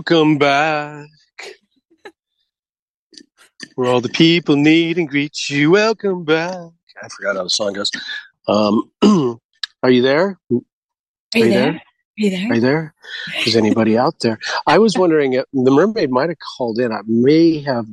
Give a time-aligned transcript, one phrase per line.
[0.00, 1.08] Welcome back.
[3.74, 5.72] Where all the people need and greet you.
[5.72, 6.56] Welcome back.
[7.02, 7.90] I forgot how the song goes.
[8.48, 8.90] Um,
[9.82, 10.38] are you there?
[10.50, 11.68] Are you there?
[11.74, 12.50] Are you there?
[12.50, 12.94] Are you there?
[13.44, 14.38] Is anybody out there?
[14.66, 16.92] I was wondering, if the mermaid might have called in.
[16.92, 17.84] I may have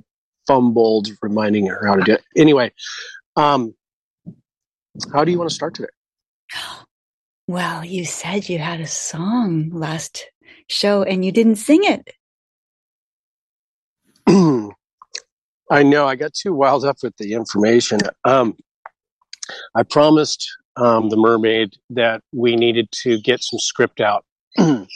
[0.47, 2.23] fumbled reminding her how to do it.
[2.37, 2.71] Anyway,
[3.35, 3.75] um,
[5.11, 5.89] how do you want to start today?
[7.47, 10.25] Well, you said you had a song last
[10.67, 12.13] show and you didn't sing it.
[15.69, 17.99] I know I got too wild up with the information.
[18.23, 18.55] Um,
[19.75, 24.23] I promised um, the mermaid that we needed to get some script out
[24.57, 24.87] um,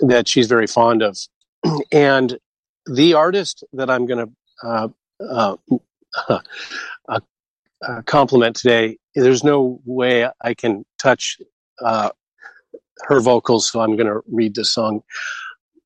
[0.00, 1.18] that she's very fond of.
[1.92, 2.38] And
[2.86, 4.32] the artist that I'm going to
[4.66, 4.88] uh,
[5.20, 5.56] uh,
[7.08, 7.20] uh,
[7.86, 11.38] uh, compliment today, there's no way I can touch
[11.80, 12.10] uh,
[13.00, 15.02] her vocals, so I'm going to read the song.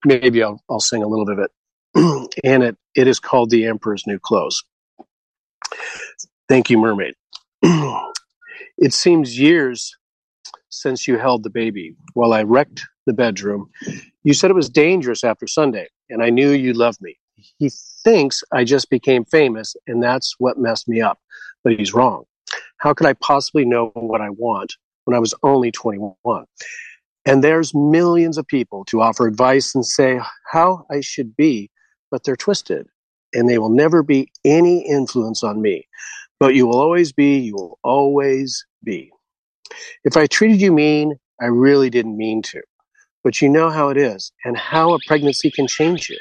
[0.05, 2.31] Maybe I'll, I'll sing a little bit of it.
[2.44, 4.62] and it, it is called The Emperor's New Clothes.
[6.49, 7.15] Thank you, Mermaid.
[7.62, 9.97] it seems years
[10.69, 13.71] since you held the baby while I wrecked the bedroom.
[14.25, 17.19] You said it was dangerous after Sunday, and I knew you loved me.
[17.59, 17.71] He
[18.05, 21.19] thinks I just became famous, and that's what messed me up.
[21.65, 22.25] But he's wrong.
[22.78, 24.75] How could I possibly know what I want
[25.05, 26.45] when I was only 21?
[27.27, 30.21] And there's millions of people to offer advice and say
[30.53, 31.71] how I should be,
[32.11, 32.87] but they're twisted
[33.35, 35.89] and they will never be any influence on me.
[36.39, 39.11] But you will always be, you will always be.
[40.05, 42.63] If I treated you mean, I really didn't mean to.
[43.25, 46.19] But you know how it is and how a pregnancy can change you.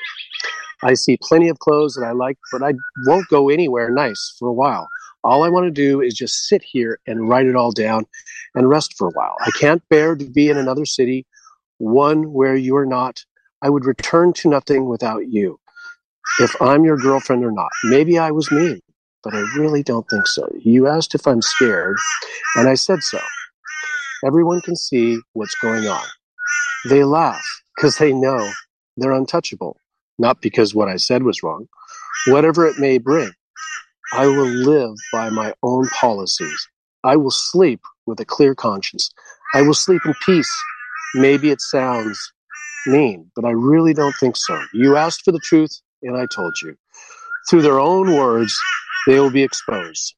[0.84, 2.74] I see plenty of clothes that I like, but I
[3.06, 4.88] won't go anywhere nice for a while.
[5.26, 8.06] All I want to do is just sit here and write it all down
[8.54, 9.36] and rest for a while.
[9.44, 11.26] I can't bear to be in another city,
[11.80, 13.26] one where you are not.
[13.60, 15.60] I would return to nothing without you.
[16.40, 18.82] If I'm your girlfriend or not, maybe I was mean,
[19.24, 20.48] but I really don't think so.
[20.60, 21.98] You asked if I'm scared,
[22.56, 23.20] and I said so.
[24.24, 26.06] Everyone can see what's going on.
[26.88, 27.44] They laugh
[27.76, 28.52] because they know
[28.96, 29.78] they're untouchable,
[30.20, 31.68] not because what I said was wrong.
[32.28, 33.32] Whatever it may bring,
[34.14, 36.68] I will live by my own policies.
[37.04, 39.10] I will sleep with a clear conscience.
[39.54, 40.52] I will sleep in peace.
[41.16, 42.34] Maybe it sounds
[42.88, 44.60] mean, but I really don't think so.
[44.74, 46.76] You asked for the truth, and I told you.
[47.50, 48.58] Through their own words,
[49.08, 50.16] they will be exposed.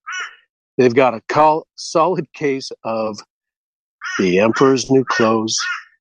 [0.77, 3.19] They've got a col- solid case of
[4.19, 5.57] the emperor's new clothes,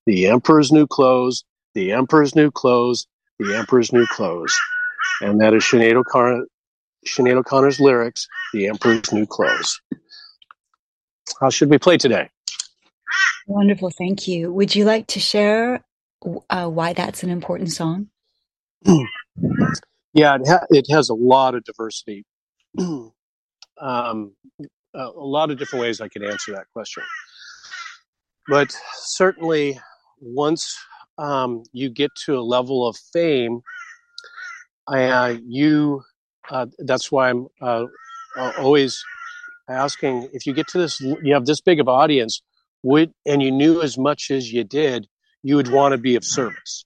[0.07, 1.45] the emperor's new clothes,
[1.75, 3.07] the emperor's new clothes,
[3.39, 4.55] the emperor's new clothes.
[5.21, 6.47] And that is Sinead O'Connor,
[7.07, 9.81] Sinead O'Connor's lyrics, The Emperor's New Clothes.
[11.41, 12.31] How should we play today?
[13.47, 14.53] Wonderful, thank you.
[14.53, 15.85] Would you like to share
[16.51, 18.09] uh, why that's an important song?
[20.13, 22.25] yeah, it, ha- it, has a lot of diversity.
[22.79, 23.13] um,
[24.95, 27.03] a lot of different ways I could answer that question.
[28.49, 29.79] But certainly,
[30.21, 30.77] once
[31.19, 33.61] um, you get to a level of fame,
[34.87, 36.03] uh, you
[36.51, 37.87] uh, that's why I'm uh,
[38.59, 39.03] always
[39.69, 42.41] asking if you get to this, you have this big of audience,
[42.83, 45.09] would and you knew as much as you did,
[45.43, 46.85] you would want to be of service,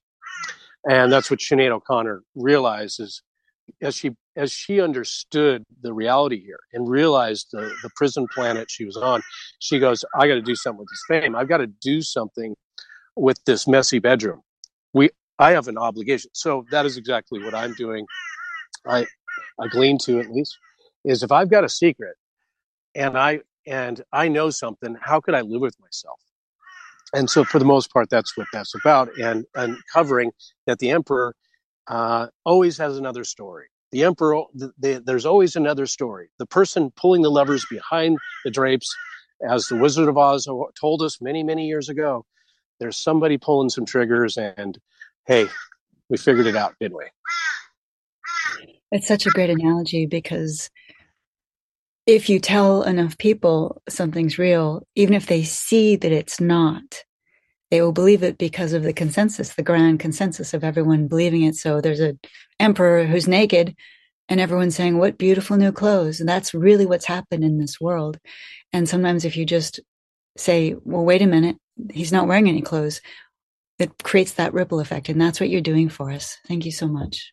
[0.89, 3.23] and that's what Sinead O'Connor realizes
[3.83, 8.85] as she as she understood the reality here and realized the the prison planet she
[8.85, 9.23] was on.
[9.59, 11.37] She goes, "I got to do something with this fame.
[11.37, 12.57] I've got to do something
[13.17, 14.41] with this messy bedroom.
[14.95, 16.31] We I have an obligation.
[16.35, 18.07] So that is exactly what I'm doing.
[18.87, 19.07] I
[19.61, 20.57] I glean to at least,
[21.05, 22.17] is if I've got a secret
[22.95, 26.19] and I and I know something, how could I live with myself?
[27.13, 30.31] And so, for the most part, that's what that's about, and uncovering
[30.67, 31.35] that the emperor
[31.89, 33.67] uh, always has another story.
[33.93, 36.31] The emperor, the, the, there's always another story.
[36.39, 38.95] The person pulling the levers behind the drapes,
[39.49, 40.47] as the Wizard of Oz
[40.81, 42.25] told us many, many years ago,
[42.79, 44.79] there's somebody pulling some triggers, and
[45.27, 45.49] hey,
[46.09, 47.07] we figured it out, didn't we?
[48.93, 50.71] It's such a great analogy because
[52.07, 57.05] if you tell enough people something's real, even if they see that it's not,
[57.71, 61.55] they will believe it because of the consensus, the grand consensus of everyone believing it.
[61.55, 62.19] So there's an
[62.59, 63.77] emperor who's naked
[64.29, 66.19] and everyone's saying, What beautiful new clothes.
[66.21, 68.19] And that's really what's happened in this world.
[68.73, 69.79] And sometimes if you just
[70.37, 71.57] say, Well, wait a minute,
[71.93, 73.01] he's not wearing any clothes,
[73.79, 75.09] it creates that ripple effect.
[75.09, 76.39] And that's what you're doing for us.
[76.49, 77.33] Thank you so much.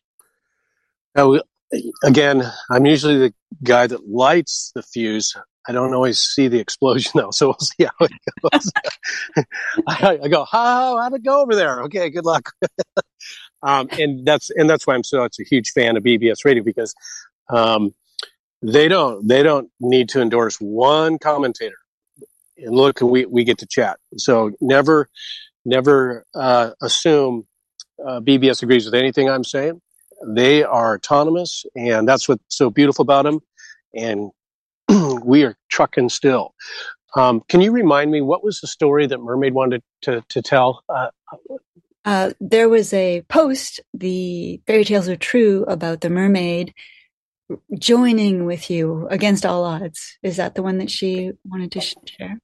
[2.04, 5.34] Again, I'm usually the guy that lights the fuse.
[5.68, 8.12] I don't always see the explosion though, so we'll see how it
[8.42, 8.72] goes.
[9.86, 11.82] I, I, go, how how'd it go over there?
[11.82, 12.52] Okay, good luck.
[13.62, 16.62] um, and that's and that's why I'm so such a huge fan of BBS Radio
[16.62, 16.94] because
[17.50, 17.94] um,
[18.62, 21.76] they don't they don't need to endorse one commentator.
[22.56, 23.98] And look, we we get to chat.
[24.16, 25.08] So never
[25.64, 27.46] never uh, assume
[28.04, 29.80] uh, BBS agrees with anything I'm saying.
[30.26, 33.40] They are autonomous, and that's what's so beautiful about them.
[33.94, 34.30] And
[35.24, 36.54] we are trucking still.
[37.16, 40.84] Um, can you remind me what was the story that Mermaid wanted to to tell?
[40.88, 41.08] Uh,
[42.04, 46.74] uh, there was a post, "The fairy tales are true," about the mermaid
[47.78, 50.18] joining with you against all odds.
[50.22, 52.38] Is that the one that she wanted to share?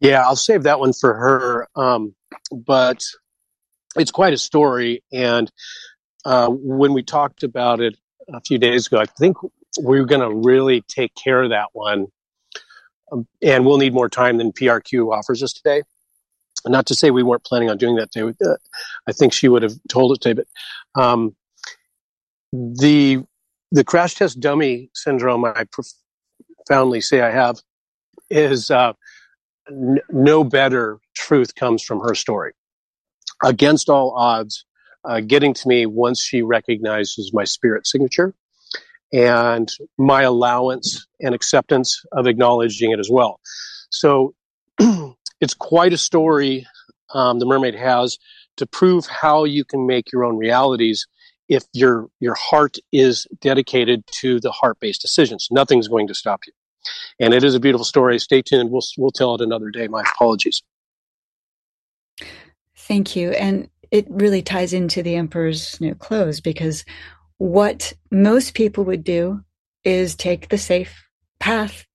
[0.00, 1.68] Yeah, I'll save that one for her.
[1.76, 2.14] Um,
[2.50, 3.04] but
[3.96, 5.50] it's quite a story, and
[6.24, 7.96] uh, when we talked about it
[8.32, 9.36] a few days ago, I think
[9.78, 12.06] we're going to really take care of that one.
[13.10, 15.82] Um, and we'll need more time than PRQ offers us today.
[16.66, 18.34] Not to say we weren't planning on doing that today.
[18.44, 18.54] Uh,
[19.06, 20.44] I think she would have told it today,
[20.94, 21.34] but um,
[22.52, 23.24] the
[23.72, 27.58] the crash test dummy syndrome I profoundly say I have
[28.30, 28.92] is uh,
[29.68, 32.52] n- no better truth comes from her story.
[33.42, 34.64] Against all odds,
[35.04, 38.34] uh, getting to me once she recognizes my spirit signature
[39.12, 43.40] and my allowance and acceptance of acknowledging it as well.
[43.90, 44.34] So
[45.40, 46.66] it's quite a story
[47.14, 48.18] um, the mermaid has
[48.56, 51.06] to prove how you can make your own realities
[51.48, 55.48] if your your heart is dedicated to the heart-based decisions.
[55.50, 56.52] Nothing's going to stop you.
[57.20, 58.18] And it is a beautiful story.
[58.18, 58.70] Stay tuned.
[58.70, 59.88] We'll we'll tell it another day.
[59.88, 60.62] My apologies.
[62.76, 63.30] Thank you.
[63.30, 66.84] And it really ties into the emperor's new clothes because
[67.36, 69.42] what most people would do
[69.84, 71.06] is take the safe
[71.38, 71.86] path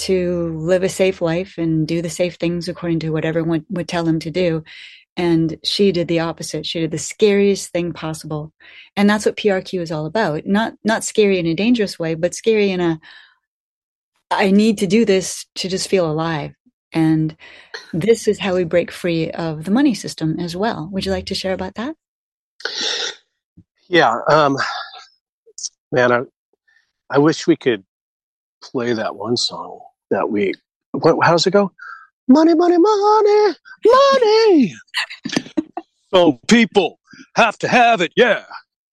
[0.00, 3.88] to live a safe life and do the safe things according to what everyone would
[3.88, 4.64] tell them to do.
[5.16, 6.66] And she did the opposite.
[6.66, 8.52] She did the scariest thing possible.
[8.96, 10.46] And that's what PRQ is all about.
[10.46, 13.00] Not, not scary in a dangerous way, but scary in a,
[14.30, 16.55] I need to do this to just feel alive.
[16.96, 17.36] And
[17.92, 20.88] this is how we break free of the money system as well.
[20.92, 21.94] Would you like to share about that?
[23.86, 24.18] Yeah.
[24.26, 24.56] Um,
[25.92, 26.22] man, I,
[27.10, 27.84] I wish we could
[28.62, 30.56] play that one song that week.
[30.92, 31.70] What, how does it go?
[32.28, 34.74] Money, money, money, money.
[36.14, 36.98] Some people
[37.36, 38.14] have to have it.
[38.16, 38.46] Yeah.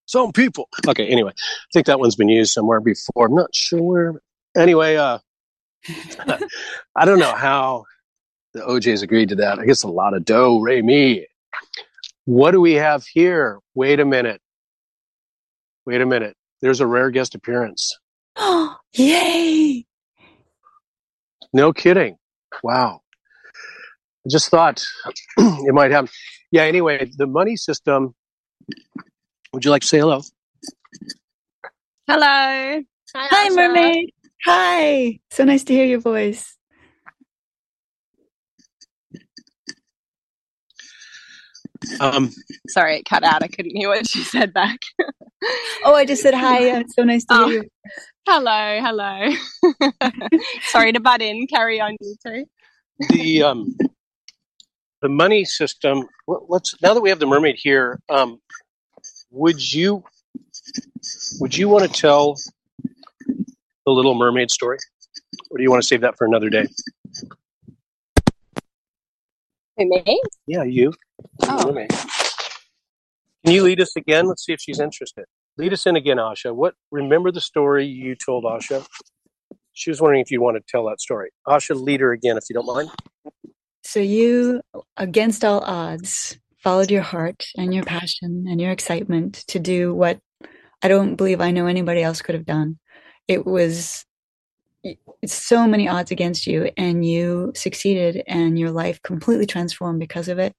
[0.07, 0.67] Some people.
[0.85, 1.07] Okay.
[1.07, 3.27] Anyway, I think that one's been used somewhere before.
[3.27, 4.21] I'm not sure.
[4.57, 5.19] Anyway, uh,
[6.97, 7.85] I don't know how
[8.53, 9.59] the O'Jays agreed to that.
[9.59, 11.27] I guess a lot of dough, Ray me.
[12.25, 13.59] What do we have here?
[13.75, 14.41] Wait a minute.
[15.85, 16.35] Wait a minute.
[16.61, 17.97] There's a rare guest appearance.
[18.35, 19.85] Oh, yay!
[21.51, 22.17] No kidding.
[22.63, 23.01] Wow.
[24.25, 24.83] I just thought
[25.37, 26.09] it might happen.
[26.51, 28.15] Yeah, anyway, the money system.
[29.51, 30.21] Would you like to say hello?
[32.07, 32.25] Hello.
[32.25, 32.81] Hi,
[33.15, 34.11] Hi Mermaid.
[34.45, 35.19] Hi.
[35.31, 36.55] So nice to hear your voice.
[41.99, 42.31] Um,
[42.67, 43.43] Sorry, it cut out.
[43.43, 44.79] I couldn't hear what she said back.
[45.85, 46.79] oh, I just said hi.
[46.79, 47.69] It's so nice to oh, hear you.
[48.27, 49.29] Hello, hello.
[50.63, 51.45] Sorry to butt in.
[51.47, 52.45] Carry on, you two.
[53.09, 53.77] The um,
[55.01, 56.07] the money system.
[56.27, 57.99] Let's now that we have the mermaid here.
[58.09, 58.39] Um,
[59.31, 60.03] would you
[61.39, 62.35] would you want to tell
[63.85, 64.77] the Little Mermaid story,
[65.49, 66.65] or do you want to save that for another day?
[69.77, 70.21] Me?
[70.47, 70.93] Yeah, you.
[71.43, 71.73] Oh.
[73.45, 74.27] Can you lead us again?
[74.27, 75.25] Let's see if she's interested.
[75.57, 76.55] Lead us in again, Asha.
[76.55, 76.75] What?
[76.91, 78.85] Remember the story you told Asha?
[79.73, 81.29] She was wondering if you want to tell that story.
[81.47, 82.89] Asha, lead her again, if you don't mind.
[83.83, 84.61] So you,
[84.97, 90.19] against all odds, followed your heart and your passion and your excitement to do what
[90.81, 92.79] I don't believe I know anybody else could have done.
[93.27, 94.05] It was
[95.25, 100.39] so many odds against you and you succeeded and your life completely transformed because of
[100.39, 100.55] it.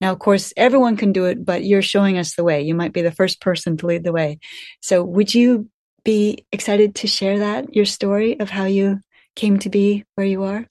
[0.00, 2.62] Now, of course, everyone can do it, but you're showing us the way.
[2.62, 4.38] You might be the first person to lead the way.
[4.80, 5.68] So would you
[6.04, 9.00] be excited to share that, your story of how you
[9.34, 10.66] came to be where you are?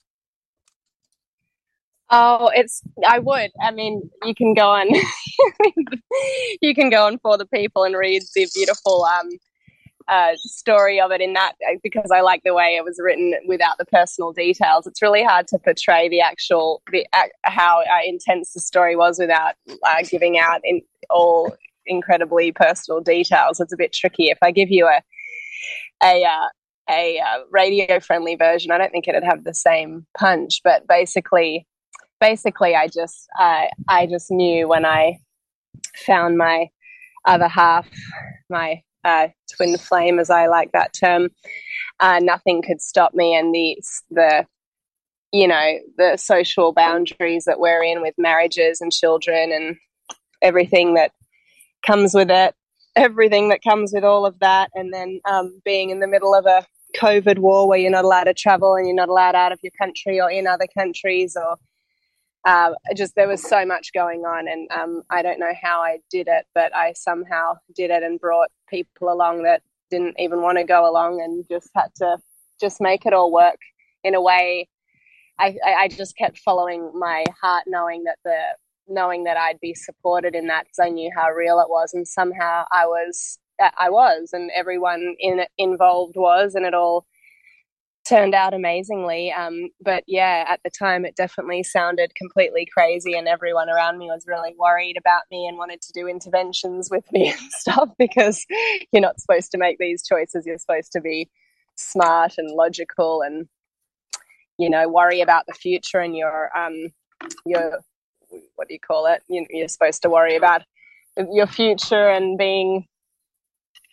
[2.09, 3.49] Oh, it's, I would.
[3.59, 4.87] I mean, you can go on,
[6.61, 9.29] you can go on for the people and read the beautiful, um,
[10.07, 13.33] uh, story of it in that uh, because I like the way it was written
[13.47, 14.87] without the personal details.
[14.87, 19.19] It's really hard to portray the actual the uh, how uh, intense the story was
[19.19, 21.55] without uh, giving out in all
[21.85, 23.59] incredibly personal details.
[23.59, 24.29] It's a bit tricky.
[24.29, 25.01] If I give you a
[26.01, 26.47] a uh,
[26.89, 27.19] a
[27.51, 28.71] radio friendly version.
[28.71, 31.67] I don't think it'd have the same punch, but basically,
[32.19, 35.19] basically, I just uh, I just knew when I
[36.05, 36.69] found my
[37.25, 37.87] other half,
[38.49, 41.29] my uh, twin flame, as I like that term.
[41.99, 43.77] Uh, nothing could stop me, and the
[44.09, 44.45] the
[45.33, 49.75] you know the social boundaries that we're in with marriages and children and
[50.41, 51.11] everything that
[51.85, 52.55] comes with it
[52.95, 56.45] everything that comes with all of that and then um, being in the middle of
[56.45, 56.63] a
[56.95, 59.71] covid war where you're not allowed to travel and you're not allowed out of your
[59.81, 61.57] country or in other countries or
[62.45, 65.97] uh, just there was so much going on and um, i don't know how i
[66.11, 69.61] did it but i somehow did it and brought people along that
[69.91, 72.17] didn't even want to go along and just had to
[72.59, 73.59] just make it all work
[74.03, 74.67] in a way.
[75.39, 78.39] I, I just kept following my heart knowing that the
[78.87, 82.07] knowing that I'd be supported in that because I knew how real it was, and
[82.07, 87.05] somehow I was, I was, and everyone in involved was, and it all
[88.07, 89.31] turned out amazingly.
[89.31, 94.07] Um, but yeah, at the time, it definitely sounded completely crazy, and everyone around me
[94.07, 98.45] was really worried about me and wanted to do interventions with me and stuff because
[98.91, 100.45] you're not supposed to make these choices.
[100.45, 101.29] You're supposed to be
[101.75, 103.47] smart and logical and
[104.59, 106.89] you know worry about the future and your um
[107.47, 107.79] your
[108.55, 109.23] what do you call it?
[109.27, 110.63] You, you're supposed to worry about
[111.31, 112.87] your future and being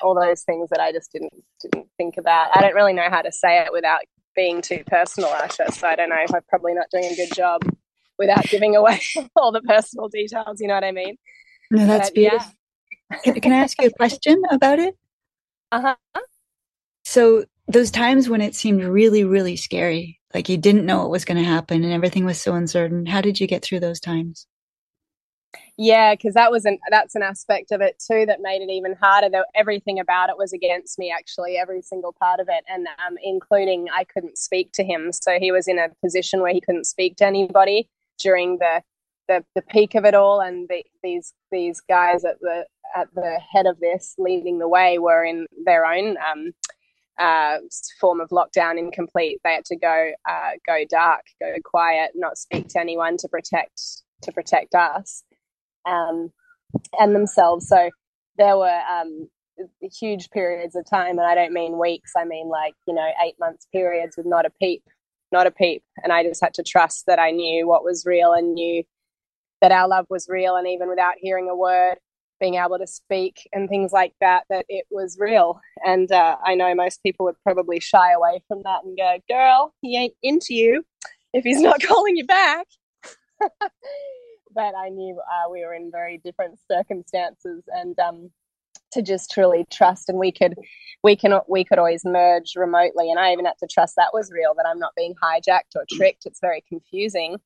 [0.03, 2.57] all those things that I just didn't didn't think about.
[2.57, 4.01] I don't really know how to say it without
[4.35, 5.73] being too personal, Asha.
[5.73, 7.63] So I don't know if I'm probably not doing a good job
[8.19, 9.01] without giving away
[9.37, 10.61] all the personal details.
[10.61, 11.17] You know what I mean?
[11.71, 12.53] No, that's but, beautiful.
[13.11, 13.19] Yeah.
[13.25, 14.97] can, can I ask you a question about it?
[15.73, 16.23] Uh huh.
[17.05, 21.25] So those times when it seemed really, really scary, like you didn't know what was
[21.25, 24.47] going to happen and everything was so uncertain how did you get through those times
[25.77, 28.95] yeah because that was an that's an aspect of it too that made it even
[29.01, 29.29] harder.
[29.29, 33.17] Though everything about it was against me actually every single part of it and um,
[33.23, 35.13] including i couldn't speak to him.
[35.13, 37.89] So he was in a position where he couldn't speak to anybody
[38.19, 38.83] during the
[39.29, 42.67] the, the peak of it all and the, these these guys at the
[42.97, 46.51] at the head of this leading the way were in their own um,
[47.19, 47.59] uh,
[48.01, 49.39] form of lockdown incomplete.
[49.45, 53.81] They had to go uh, go dark, go quiet, not speak to anyone to protect
[54.23, 55.23] to protect us
[55.87, 56.31] um,
[56.99, 57.69] and themselves.
[57.69, 57.91] So
[58.37, 59.29] there were um,
[59.83, 62.13] huge periods of time, and I don't mean weeks.
[62.17, 64.83] I mean like you know eight months periods with not a peep,
[65.33, 65.83] not a peep.
[66.03, 68.83] And I just had to trust that I knew what was real and knew
[69.61, 71.97] that our love was real, and even without hearing a word,
[72.41, 75.61] being able to speak and things like that, that it was real.
[75.85, 79.75] And uh, I know most people would probably shy away from that and go, girl,
[79.83, 80.85] he ain't into you
[81.35, 82.67] if he's not calling you back.
[84.55, 88.31] but I knew uh, we were in very different circumstances and um,
[88.93, 90.55] to just truly trust and we could
[91.03, 94.33] we can we could always merge remotely and I even had to trust that was
[94.33, 96.27] real that I'm not being hijacked or tricked.
[96.27, 97.39] It's very confusing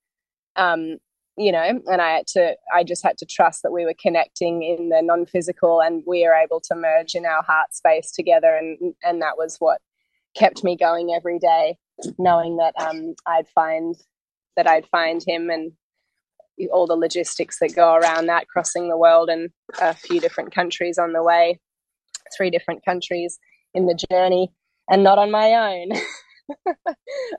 [0.56, 0.98] um,
[1.36, 4.62] you know and i had to i just had to trust that we were connecting
[4.62, 8.94] in the non-physical and we are able to merge in our heart space together and
[9.02, 9.80] and that was what
[10.36, 11.76] kept me going every day
[12.18, 13.96] knowing that um, i'd find
[14.56, 15.72] that i'd find him and
[16.72, 20.98] all the logistics that go around that crossing the world and a few different countries
[20.98, 21.58] on the way
[22.36, 23.38] three different countries
[23.74, 24.52] in the journey
[24.88, 25.88] and not on my own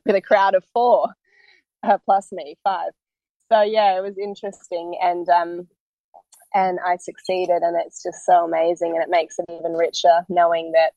[0.05, 1.09] with a crowd of four
[1.83, 2.91] uh, plus me five
[3.51, 5.67] so yeah, it was interesting, and um,
[6.53, 10.71] and I succeeded, and it's just so amazing, and it makes it even richer knowing
[10.71, 10.93] that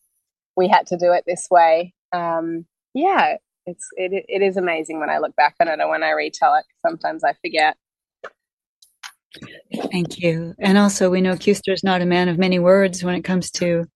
[0.57, 1.95] we had to do it this way.
[2.13, 6.03] Um, yeah, it's it it is amazing when I look back on it, and when
[6.03, 7.77] I retell it, sometimes I forget.
[9.91, 13.15] Thank you, and also we know Kuster is not a man of many words when
[13.15, 13.87] it comes to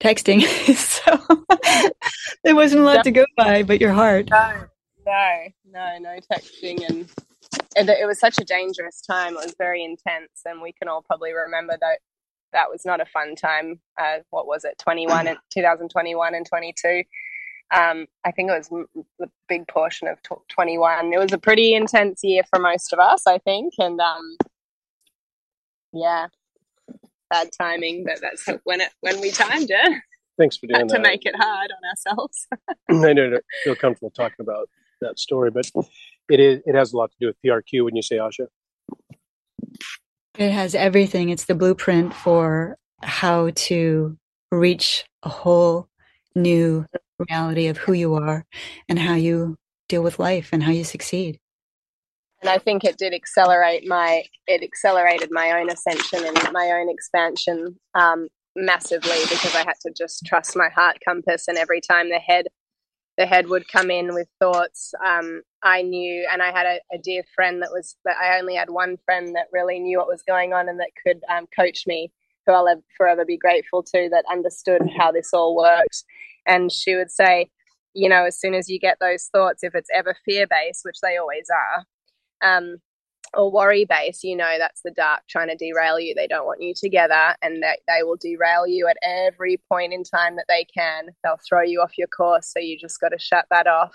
[0.00, 0.42] texting,
[0.74, 1.90] so
[2.44, 3.02] there wasn't a lot no.
[3.02, 4.28] to go by, but your heart.
[4.30, 4.52] No,
[5.06, 7.08] no, no, no texting and
[7.76, 9.34] and it was such a dangerous time.
[9.34, 11.98] It was very intense, and we can all probably remember that
[12.52, 13.80] that was not a fun time.
[13.98, 17.04] Uh, what was it, 21 and 2021 and 22?
[17.72, 18.86] Um, I think it was
[19.22, 20.18] a big portion of
[20.48, 21.12] 21.
[21.12, 24.36] It was a pretty intense year for most of us, I think, and um,
[25.92, 26.28] yeah,
[27.28, 30.02] bad timing, but that's when it when we timed it.
[30.38, 30.96] Thanks for doing that.
[30.96, 32.46] To make it hard on ourselves.
[32.90, 34.68] I don't feel comfortable talking about
[35.00, 35.70] that story, but
[36.28, 38.46] it is it has a lot to do with PRQ when you say Asha.
[40.38, 41.28] It has everything.
[41.28, 44.16] It's the blueprint for how to
[44.50, 45.88] reach a whole
[46.34, 46.86] new
[47.28, 48.44] reality of who you are
[48.88, 49.56] and how you
[49.88, 51.38] deal with life and how you succeed.
[52.42, 56.88] And I think it did accelerate my it accelerated my own ascension and my own
[56.88, 62.08] expansion um, massively because I had to just trust my heart compass and every time
[62.08, 62.46] the head
[63.20, 64.94] the head would come in with thoughts.
[65.04, 68.54] Um, I knew, and I had a, a, dear friend that was that I only
[68.54, 71.84] had one friend that really knew what was going on and that could um, coach
[71.86, 72.10] me,
[72.46, 76.02] who I'll forever be grateful to, that understood how this all worked.
[76.46, 77.50] And she would say,
[77.92, 81.00] you know, as soon as you get those thoughts, if it's ever fear based, which
[81.02, 81.84] they always are,
[82.42, 82.76] um,
[83.34, 86.14] or worry based, you know, that's the dark trying to derail you.
[86.14, 90.02] They don't want you together and they, they will derail you at every point in
[90.02, 91.08] time that they can.
[91.22, 92.52] They'll throw you off your course.
[92.52, 93.94] So you just got to shut that off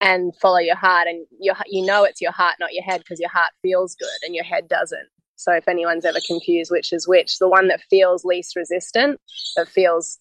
[0.00, 1.08] and follow your heart.
[1.08, 4.08] And you, you know it's your heart, not your head, because your heart feels good
[4.24, 5.08] and your head doesn't.
[5.36, 9.20] So if anyone's ever confused which is which, the one that feels least resistant,
[9.56, 10.18] that feels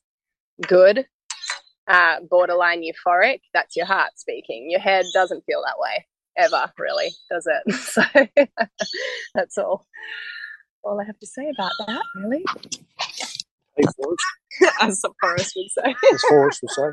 [0.68, 1.06] good,
[1.88, 4.70] uh, borderline euphoric, that's your heart speaking.
[4.70, 6.06] Your head doesn't feel that way
[6.38, 7.76] ever, really, does it?
[7.76, 8.04] So
[9.34, 9.86] that's all.
[10.84, 12.44] All I have to say about that, really.
[13.76, 14.26] Hey, Forrest.
[14.82, 15.96] As Forrest would say.
[16.14, 16.84] As Forrest would say.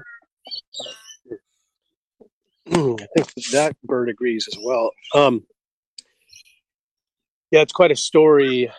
[2.68, 4.90] I think that bird agrees as well.
[5.14, 5.44] Um,
[7.50, 8.70] yeah, it's quite a story.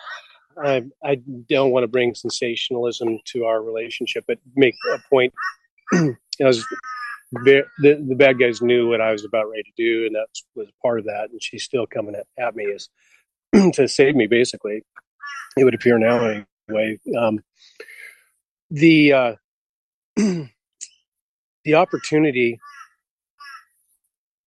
[0.58, 1.16] I, I
[1.50, 5.34] don't want to bring sensationalism to our relationship, but make a point.
[5.94, 6.66] I was
[7.34, 10.68] the, the bad guys knew what I was about ready to do, and that was
[10.82, 11.30] part of that.
[11.32, 12.90] And she's still coming at, at me as
[13.74, 14.84] to save me, basically.
[15.58, 17.00] It would appear now, anyway.
[17.18, 17.40] Um,
[18.70, 19.36] the uh,
[20.16, 22.60] the opportunity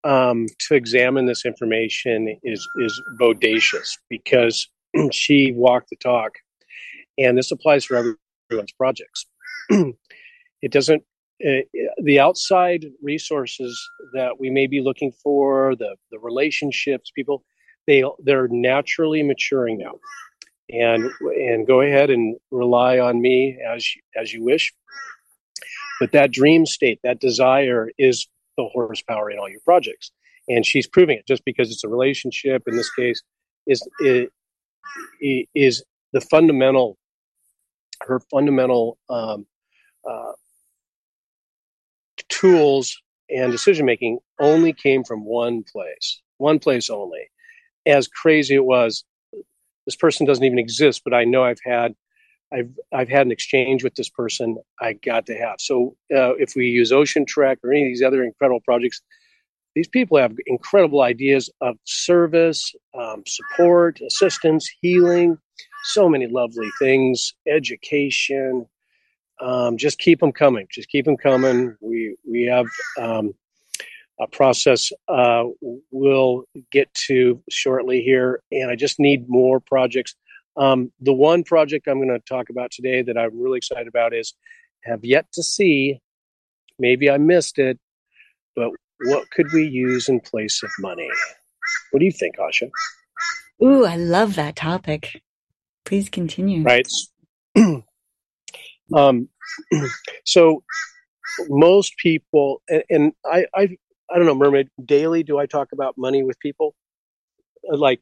[0.03, 4.67] um, to examine this information is is bodacious because
[5.11, 6.33] she walked the talk,
[7.17, 8.15] and this applies for
[8.51, 9.25] everyone's projects.
[9.69, 11.03] it doesn't
[11.43, 11.61] uh,
[12.01, 17.43] the outside resources that we may be looking for, the the relationships, people,
[17.87, 19.95] they they're naturally maturing now,
[20.69, 24.73] and and go ahead and rely on me as as you wish.
[25.99, 30.11] But that dream state, that desire, is the horsepower in all your projects,
[30.47, 31.27] and she's proving it.
[31.27, 33.21] Just because it's a relationship, in this case,
[33.67, 33.85] is
[35.53, 36.97] is the fundamental
[38.01, 39.45] her fundamental um,
[40.09, 40.31] uh,
[42.45, 47.29] tools and decision making only came from one place, one place only.
[47.85, 49.03] As crazy it was,
[49.85, 51.95] this person doesn't even exist, but I know I've had
[52.53, 54.57] I've I've had an exchange with this person.
[54.79, 55.55] I got to have.
[55.59, 59.01] So uh, if we use Ocean Trek or any of these other incredible projects,
[59.73, 65.37] these people have incredible ideas of service, um, support, assistance, healing,
[65.85, 68.67] so many lovely things, education,
[69.41, 70.67] um, just keep them coming.
[70.71, 71.75] Just keep them coming.
[71.81, 72.67] We we have
[72.99, 73.33] um,
[74.19, 75.43] a process uh,
[75.91, 80.15] we'll get to shortly here, and I just need more projects.
[80.57, 84.13] Um, the one project I'm going to talk about today that I'm really excited about
[84.13, 84.33] is
[84.83, 85.99] have yet to see.
[86.77, 87.79] Maybe I missed it,
[88.55, 88.71] but
[89.05, 91.09] what could we use in place of money?
[91.91, 92.69] What do you think, Asha?
[93.63, 95.21] Ooh, I love that topic.
[95.85, 96.63] Please continue.
[96.63, 96.87] Right.
[98.93, 99.29] Um,
[100.25, 100.63] so
[101.49, 103.77] most people, and, and, I, I,
[104.09, 106.75] I don't know, Mermaid, daily do I talk about money with people?
[107.71, 108.01] Uh, like,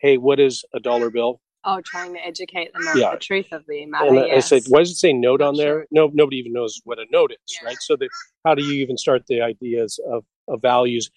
[0.00, 1.40] hey, what is a dollar bill?
[1.64, 3.12] Oh, trying to educate them on yeah.
[3.12, 4.08] the truth of the matter.
[4.08, 4.36] And yes.
[4.36, 5.86] I said, why does it say note on there?
[5.92, 7.68] No, nobody even knows what a note is, yeah.
[7.68, 7.76] right?
[7.80, 8.08] So, the,
[8.44, 11.10] how do you even start the ideas of, of values?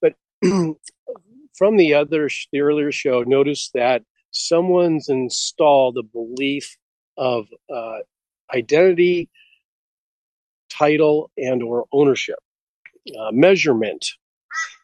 [0.00, 6.78] But from the other, the earlier show, notice that someone's installed a belief
[7.18, 7.98] of uh,
[8.54, 9.28] identity,
[10.70, 12.38] title, and or ownership.
[13.18, 14.06] Uh, measurement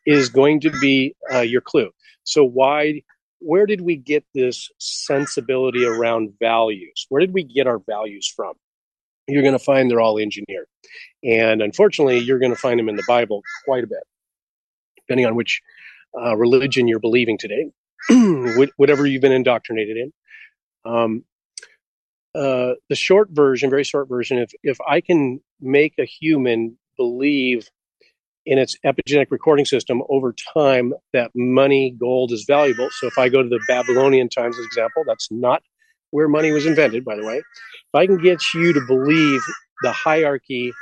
[0.07, 1.91] is going to be uh, your clue.
[2.25, 3.03] So why?
[3.41, 7.07] Where did we get this sensibility around values?
[7.11, 8.55] Where did we get our values from?
[9.29, 10.69] You're going to find they're all engineered,
[11.23, 14.03] and unfortunately, you're going to find them in the Bible quite a bit,
[14.97, 15.61] depending on which
[16.19, 17.71] uh, religion you're believing today,
[18.77, 20.13] whatever you've been indoctrinated in.
[20.85, 21.25] Um,
[22.37, 27.69] uh, the short version, very short version, if if I can make a human believe
[28.45, 32.89] in its epigenetic recording system over time that money, gold is valuable.
[32.93, 35.63] So if I go to the Babylonian times example, that's not
[36.11, 37.39] where money was invented, by the way.
[37.39, 39.41] If I can get you to believe
[39.83, 40.73] the hierarchy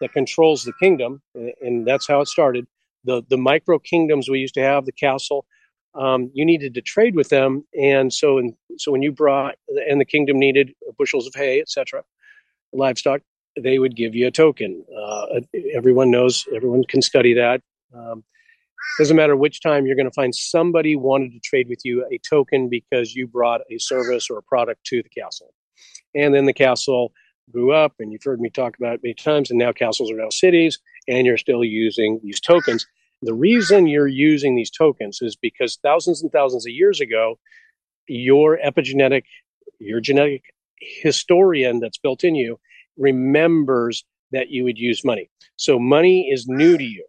[0.00, 1.22] that controls the kingdom,
[1.62, 2.66] and that's how it started,
[3.04, 5.46] the the micro kingdoms we used to have, the castle,
[5.94, 8.40] um, you needed to trade with them, and so
[8.78, 9.54] so when you brought
[9.88, 12.02] and the kingdom needed bushels of hay, etc.,
[12.72, 13.20] livestock,
[13.60, 14.84] they would give you a token.
[14.96, 15.40] Uh,
[15.74, 17.60] everyone knows, everyone can study that.
[17.94, 18.24] Um,
[18.98, 22.18] doesn't matter which time you're going to find somebody wanted to trade with you a
[22.18, 25.54] token because you brought a service or a product to the castle,
[26.14, 27.12] and then the castle
[27.50, 30.16] grew up and you've heard me talk about it many times, and now castles are
[30.16, 32.86] now cities, and you're still using these tokens.
[33.24, 37.38] The reason you're using these tokens is because thousands and thousands of years ago,
[38.06, 39.22] your epigenetic,
[39.78, 40.42] your genetic
[40.80, 42.58] historian that's built in you
[42.96, 45.30] remembers that you would use money.
[45.56, 47.06] So money is new to you.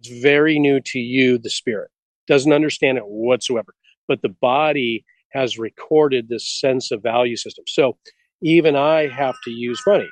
[0.00, 1.90] It's very new to you, the spirit.
[2.26, 3.74] Doesn't understand it whatsoever.
[4.08, 7.64] But the body has recorded this sense of value system.
[7.66, 7.96] So
[8.42, 10.08] even I have to use money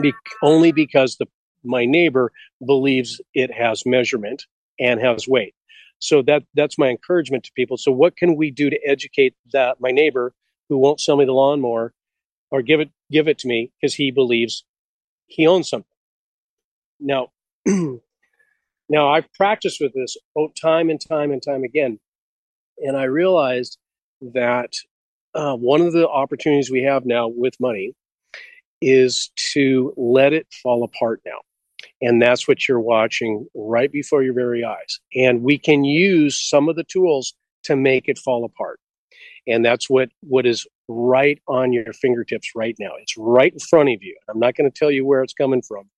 [0.00, 1.26] be- only because the
[1.64, 2.32] my neighbor
[2.64, 4.44] believes it has measurement
[4.78, 5.54] and has weight.
[5.98, 7.76] So that that's my encouragement to people.
[7.76, 10.32] So what can we do to educate that my neighbor
[10.68, 11.92] who won't sell me the lawnmower
[12.50, 14.64] or give it give it to me because he believes
[15.26, 15.86] he owns something.
[17.00, 17.28] Now
[18.88, 20.16] now I've practiced with this
[20.60, 21.98] time and time and time again.
[22.78, 23.78] And I realized
[24.20, 24.74] that
[25.34, 27.94] uh, one of the opportunities we have now with money
[28.80, 31.38] is to let it fall apart now.
[32.00, 35.00] And that's what you're watching right before your very eyes.
[35.14, 37.34] And we can use some of the tools
[37.64, 38.78] to make it fall apart.
[39.46, 42.90] And that's what, what is right on your fingertips right now.
[43.00, 44.16] It's right in front of you.
[44.28, 45.88] I'm not going to tell you where it's coming from.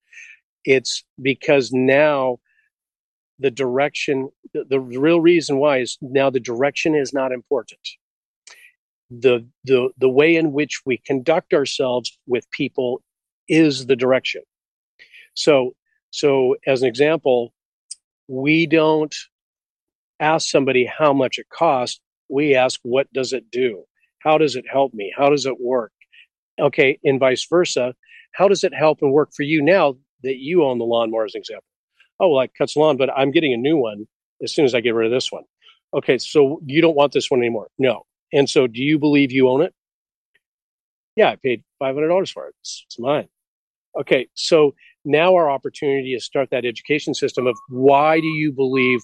[0.64, 2.38] It's because now
[3.38, 7.80] the direction, the, the real reason why is now the direction is not important
[9.10, 13.02] the the the way in which we conduct ourselves with people
[13.48, 14.42] is the direction
[15.34, 15.74] so
[16.10, 17.52] so as an example
[18.28, 19.14] we don't
[20.20, 22.00] ask somebody how much it costs.
[22.28, 23.84] We ask what does it do?
[24.20, 25.12] How does it help me?
[25.16, 25.92] How does it work?
[26.60, 27.94] Okay and vice versa.
[28.32, 31.24] How does it help and work for you now that you own the lawnmower?
[31.24, 31.64] as an example.
[32.20, 34.06] Oh well it cuts lawn but i'm getting a new one
[34.42, 35.44] as soon as i get rid of this one.
[35.94, 37.68] Okay so you don't want this one anymore?
[37.78, 38.04] No.
[38.32, 39.74] And so, do you believe you own it?
[41.16, 42.54] Yeah, I paid $500 for it.
[42.60, 43.28] It's, it's mine.
[43.98, 49.00] Okay, so now our opportunity is start that education system of why do you believe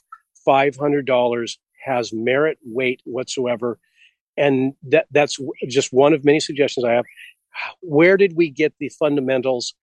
[0.46, 3.78] $500 has merit, weight whatsoever?
[4.36, 7.04] And that that's just one of many suggestions I have.
[7.80, 9.74] Where did we get the fundamentals?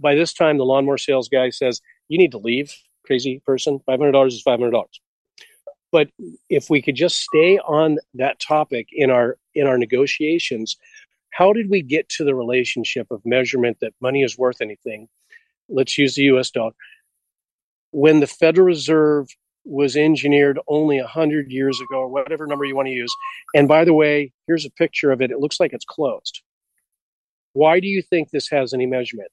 [0.00, 2.72] By this time, the lawnmower sales guy says, You need to leave,
[3.04, 3.80] crazy person.
[3.86, 4.84] $500 is $500
[5.90, 6.08] but
[6.48, 10.76] if we could just stay on that topic in our in our negotiations
[11.30, 15.08] how did we get to the relationship of measurement that money is worth anything
[15.68, 16.72] let's use the us dollar
[17.90, 19.28] when the federal reserve
[19.64, 23.12] was engineered only 100 years ago or whatever number you want to use
[23.54, 26.42] and by the way here's a picture of it it looks like it's closed
[27.52, 29.30] why do you think this has any measurement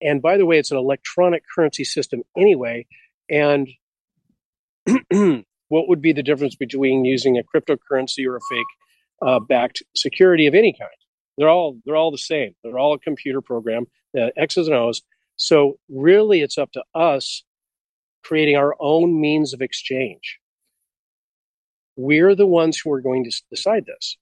[0.00, 2.86] and by the way it's an electronic currency system anyway
[3.28, 3.68] and
[5.68, 8.66] what would be the difference between using a cryptocurrency or a fake
[9.22, 10.90] uh, backed security of any kind?
[11.38, 12.54] They're all they're all the same.
[12.62, 13.86] They're all a computer program,
[14.18, 15.02] uh, X's and O's.
[15.36, 17.44] So really, it's up to us
[18.24, 20.38] creating our own means of exchange.
[21.96, 24.18] We're the ones who are going to decide this.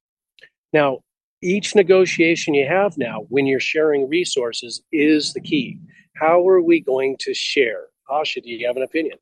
[0.72, 1.00] Now,
[1.42, 5.78] each negotiation you have now, when you're sharing resources, is the key.
[6.16, 7.86] How are we going to share?
[8.10, 9.18] Asha, do you have an opinion?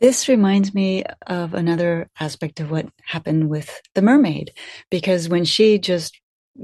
[0.00, 4.52] This reminds me of another aspect of what happened with the mermaid,
[4.90, 6.18] because when she just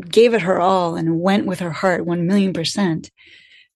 [0.09, 3.11] gave it her all and went with her heart one million percent,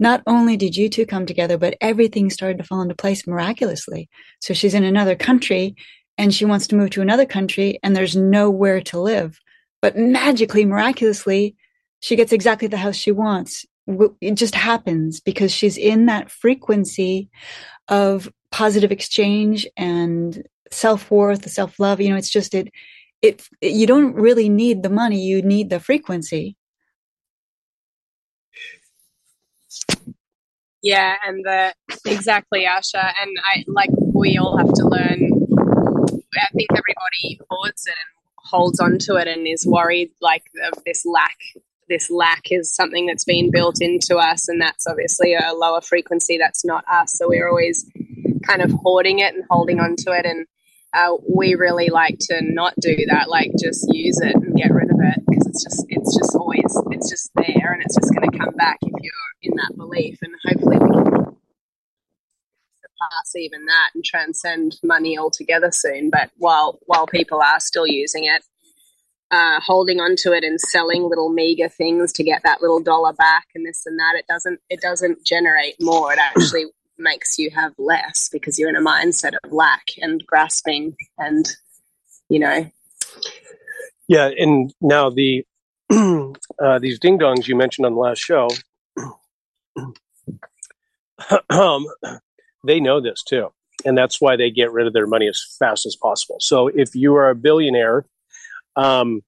[0.00, 4.08] not only did you two come together, but everything started to fall into place miraculously.
[4.40, 5.76] So she's in another country
[6.18, 9.38] and she wants to move to another country and there's nowhere to live.
[9.82, 11.54] But magically, miraculously,
[12.00, 13.64] she gets exactly the house she wants.
[14.20, 17.28] It just happens because she's in that frequency
[17.88, 22.68] of positive exchange and self-worth self-love you know it's just it,
[23.22, 26.56] it it you don't really need the money you need the frequency
[30.82, 31.74] yeah and the
[32.06, 35.30] exactly asha and i like we all have to learn
[36.36, 40.82] i think everybody hoards it and holds on to it and is worried like of
[40.84, 41.36] this lack
[41.88, 46.38] this lack is something that's been built into us and that's obviously a lower frequency
[46.38, 47.90] that's not us so we're always
[48.42, 50.26] kind of hoarding it and holding on to it.
[50.26, 50.46] And
[50.92, 54.90] uh, we really like to not do that, like just use it and get rid
[54.90, 58.28] of it because it's just it's just always it's just there and it's just going
[58.28, 60.18] to come back if you're in that belief.
[60.22, 61.36] And hopefully we can
[62.82, 66.10] surpass even that and transcend money altogether soon.
[66.10, 68.42] But while while people are still using it,
[69.30, 73.12] uh, holding on to it and selling little meager things to get that little dollar
[73.12, 76.12] back and this and that, it doesn't it doesn't generate more.
[76.12, 76.66] It actually
[77.00, 81.56] makes you have less because you're in a mindset of lack and grasping and
[82.28, 82.70] you know
[84.08, 85.44] yeah and now the
[85.90, 88.48] uh, these ding dongs you mentioned on the last show,
[91.50, 91.86] um,
[92.64, 93.48] they know this too.
[93.84, 96.36] And that's why they get rid of their money as fast as possible.
[96.40, 98.04] So if you are a billionaire,
[98.76, 99.22] um,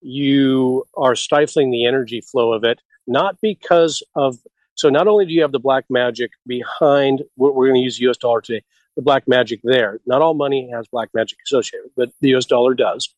[0.00, 4.38] you are stifling the energy flow of it, not because of.
[4.78, 7.98] So not only do you have the black magic behind what we're going to use
[7.98, 8.62] US dollar today,
[8.94, 9.98] the black magic there.
[10.06, 13.12] Not all money has black magic associated, but the US dollar does.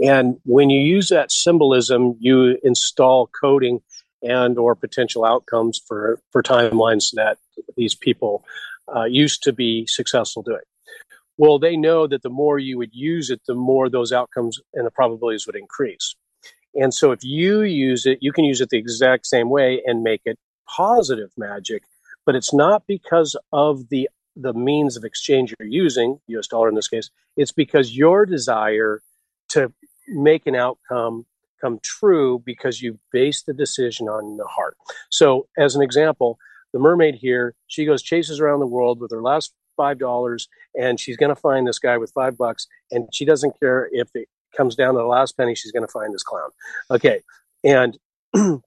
[0.00, 3.80] And when you use that symbolism, you install coding
[4.22, 7.38] and or potential outcomes for, for timelines that
[7.76, 8.44] these people
[8.94, 10.60] uh, used to be successful doing.
[11.36, 14.86] Well, they know that the more you would use it, the more those outcomes and
[14.86, 16.14] the probabilities would increase.
[16.74, 20.02] And so if you use it, you can use it the exact same way and
[20.02, 21.82] make it positive magic,
[22.24, 26.74] but it's not because of the the means of exchange you're using, US dollar in
[26.74, 29.02] this case, it's because your desire
[29.50, 29.72] to
[30.08, 31.26] make an outcome
[31.60, 34.76] come true because you base the decision on the heart.
[35.10, 36.38] So, as an example,
[36.72, 40.98] the mermaid here, she goes chases around the world with her last five dollars, and
[40.98, 44.28] she's going to find this guy with five bucks, and she doesn't care if it
[44.56, 45.54] comes down to the last penny.
[45.54, 46.50] She's going to find this clown.
[46.90, 47.22] Okay,
[47.64, 47.98] and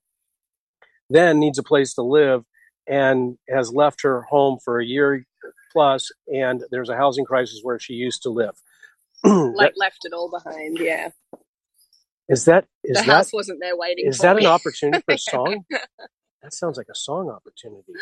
[1.09, 2.43] then needs a place to live,
[2.87, 5.25] and has left her home for a year
[5.71, 8.55] plus, and there's a housing crisis where she used to live.
[9.23, 10.77] like left it all behind.
[10.79, 11.09] Yeah.
[12.27, 14.07] Is that is the that house wasn't there waiting.
[14.07, 14.45] is that me.
[14.45, 15.65] an opportunity for a song?
[16.41, 17.93] that sounds like a song opportunity.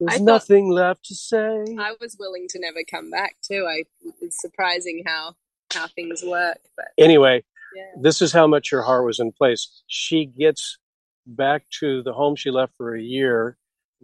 [0.00, 1.64] There's I nothing left to say.
[1.78, 3.66] I was willing to never come back too.
[3.68, 3.84] I
[4.20, 5.34] it's surprising how
[5.74, 7.82] how things work, but Anyway, yeah.
[8.00, 9.82] this is how much her heart was in place.
[9.86, 10.78] She gets
[11.26, 13.56] back to the home she left for a year,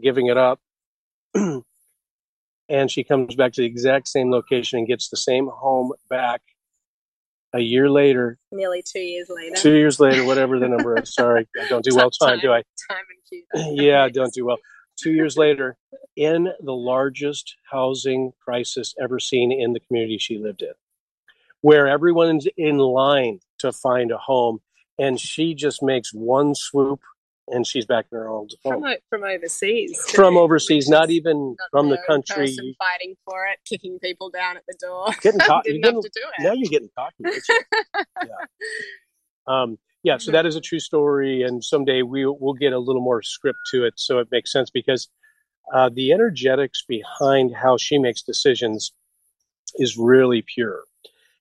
[0.02, 0.60] giving it up.
[2.68, 6.42] and she comes back to the exact same location and gets the same home back
[7.54, 9.56] a year later, Nearly two years later.
[9.56, 11.14] two years later, whatever the number is.
[11.14, 12.62] Sorry, I don't do well time, do I?
[12.90, 13.80] Time and cute.
[13.82, 14.58] yeah, I don't do well.
[15.02, 15.78] Two years later,
[16.16, 20.72] in the largest housing crisis ever seen in the community she lived in,
[21.60, 24.60] where everyone's in line to find a home,
[24.98, 27.00] and she just makes one swoop
[27.50, 28.84] and she's back in her old From, home.
[28.84, 29.98] o- from overseas.
[30.06, 32.54] too, From overseas, not even not from the country.
[32.78, 35.06] fighting for it, kicking people down at the door.
[35.22, 35.64] Getting caught.
[35.64, 36.42] Didn't you're have to do it.
[36.42, 37.24] now you're getting cocky.
[38.22, 38.28] yeah.
[39.46, 43.00] Um, yeah, so that is a true story, and someday we we'll get a little
[43.02, 45.08] more script to it, so it makes sense because
[45.74, 48.92] uh, the energetics behind how she makes decisions
[49.76, 50.82] is really pure.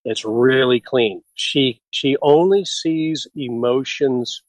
[0.10, 1.22] It's really clean.
[1.36, 4.41] She she only sees emotions.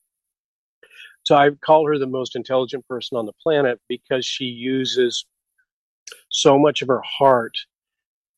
[1.24, 5.26] So I call her the most intelligent person on the planet because she uses
[6.30, 7.58] so much of her heart.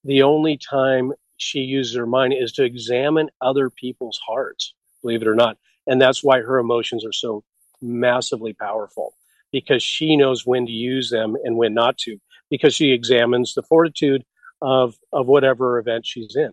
[0.05, 5.29] The only time she uses her mind is to examine other people's hearts, believe it
[5.29, 5.59] or not.
[5.87, 7.45] And that's why her emotions are so
[7.83, 9.15] massively powerful
[9.53, 13.63] because she knows when to use them and when not to, because she examines the
[13.63, 14.25] fortitude
[14.63, 16.53] of, of whatever event she's in.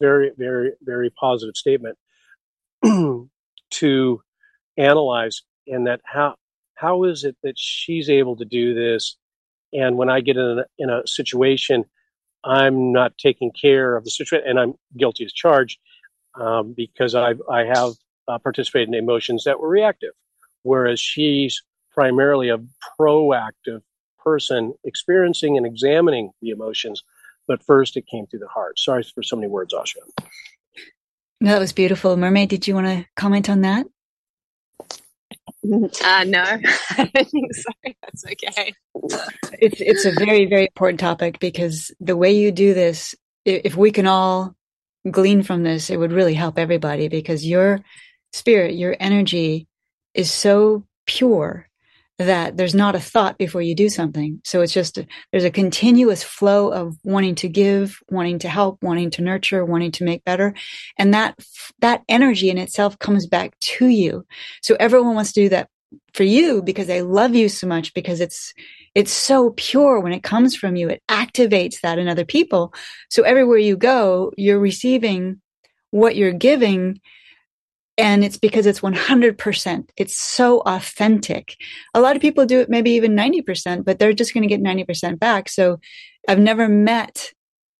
[0.00, 1.98] Very, very, very positive statement
[3.70, 4.22] to
[4.76, 6.34] analyze and that how
[6.74, 9.16] how is it that she's able to do this?
[9.72, 11.84] And when i get in a, in a situation
[12.44, 15.78] i'm not taking care of the situation and i'm guilty as charged
[16.40, 17.92] um, because i i have
[18.28, 20.12] uh, participated in emotions that were reactive
[20.62, 22.58] whereas she's primarily a
[22.98, 23.82] proactive
[24.18, 27.02] person experiencing and examining the emotions
[27.50, 29.96] but first it came through the heart sorry for so many words asha
[31.40, 32.16] No, that was beautiful.
[32.16, 33.86] Mermaid, did you want to comment on that?
[35.64, 36.42] Uh, no,
[36.90, 37.70] I don't think so.
[38.02, 38.74] That's okay.
[39.58, 43.90] It's it's a very very important topic because the way you do this, if we
[43.90, 44.54] can all
[45.10, 47.80] glean from this, it would really help everybody because your
[48.32, 49.66] spirit, your energy
[50.12, 51.69] is so pure
[52.24, 54.40] that there's not a thought before you do something.
[54.44, 54.98] So it's just
[55.30, 59.92] there's a continuous flow of wanting to give, wanting to help, wanting to nurture, wanting
[59.92, 60.54] to make better,
[60.98, 61.38] and that
[61.80, 64.26] that energy in itself comes back to you.
[64.62, 65.68] So everyone wants to do that
[66.14, 68.54] for you because they love you so much because it's
[68.94, 70.88] it's so pure when it comes from you.
[70.88, 72.74] It activates that in other people.
[73.08, 75.40] So everywhere you go, you're receiving
[75.90, 77.00] what you're giving.
[78.00, 79.90] And it's because it's 100%.
[79.98, 81.56] It's so authentic.
[81.92, 84.62] A lot of people do it maybe even 90%, but they're just going to get
[84.62, 85.50] 90% back.
[85.50, 85.78] So
[86.26, 87.30] I've never met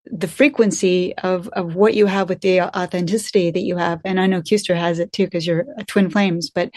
[0.05, 3.99] the frequency of, of what you have with the authenticity that you have.
[4.05, 6.69] And I know Kuster has it too, because you're a twin flames, but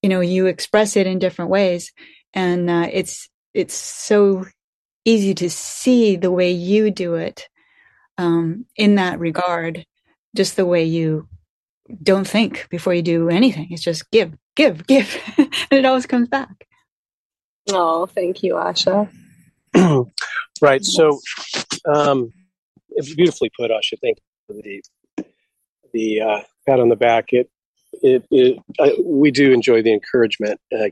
[0.00, 1.92] you know, you express it in different ways.
[2.32, 4.46] And uh, it's, it's so
[5.04, 7.46] easy to see the way you do it
[8.16, 9.84] um, in that regard,
[10.34, 11.28] just the way you
[12.02, 13.68] don't think before you do anything.
[13.70, 16.66] It's just give, give, give, and it always comes back.
[17.70, 19.08] Oh, thank you, Asha.
[20.62, 20.84] right.
[20.84, 21.20] So,
[21.92, 22.32] um,
[22.90, 23.98] it's beautifully put, Asha.
[24.00, 24.82] Thank you for the
[25.92, 27.26] the uh, pat on the back.
[27.30, 27.50] It
[28.02, 30.88] it, it uh, we do enjoy the encouragement uh,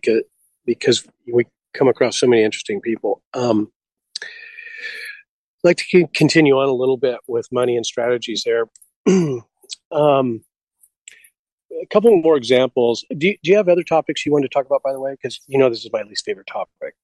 [0.66, 3.22] because we come across so many interesting people.
[3.35, 3.70] Um,
[4.22, 8.66] I'd like to continue on a little bit with money and strategies there.
[9.92, 10.44] um,
[11.82, 13.04] a couple more examples.
[13.16, 15.12] Do you, do you have other topics you want to talk about, by the way?
[15.12, 16.94] Because you know this is my least favorite topic.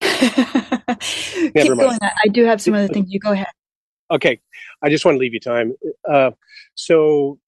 [0.00, 1.78] Keep mind.
[1.78, 1.98] going.
[2.02, 3.10] I do have some other things.
[3.10, 3.48] You go ahead.
[4.10, 4.40] Okay,
[4.82, 5.74] I just want to leave you time.
[6.08, 6.32] Uh,
[6.74, 7.38] so,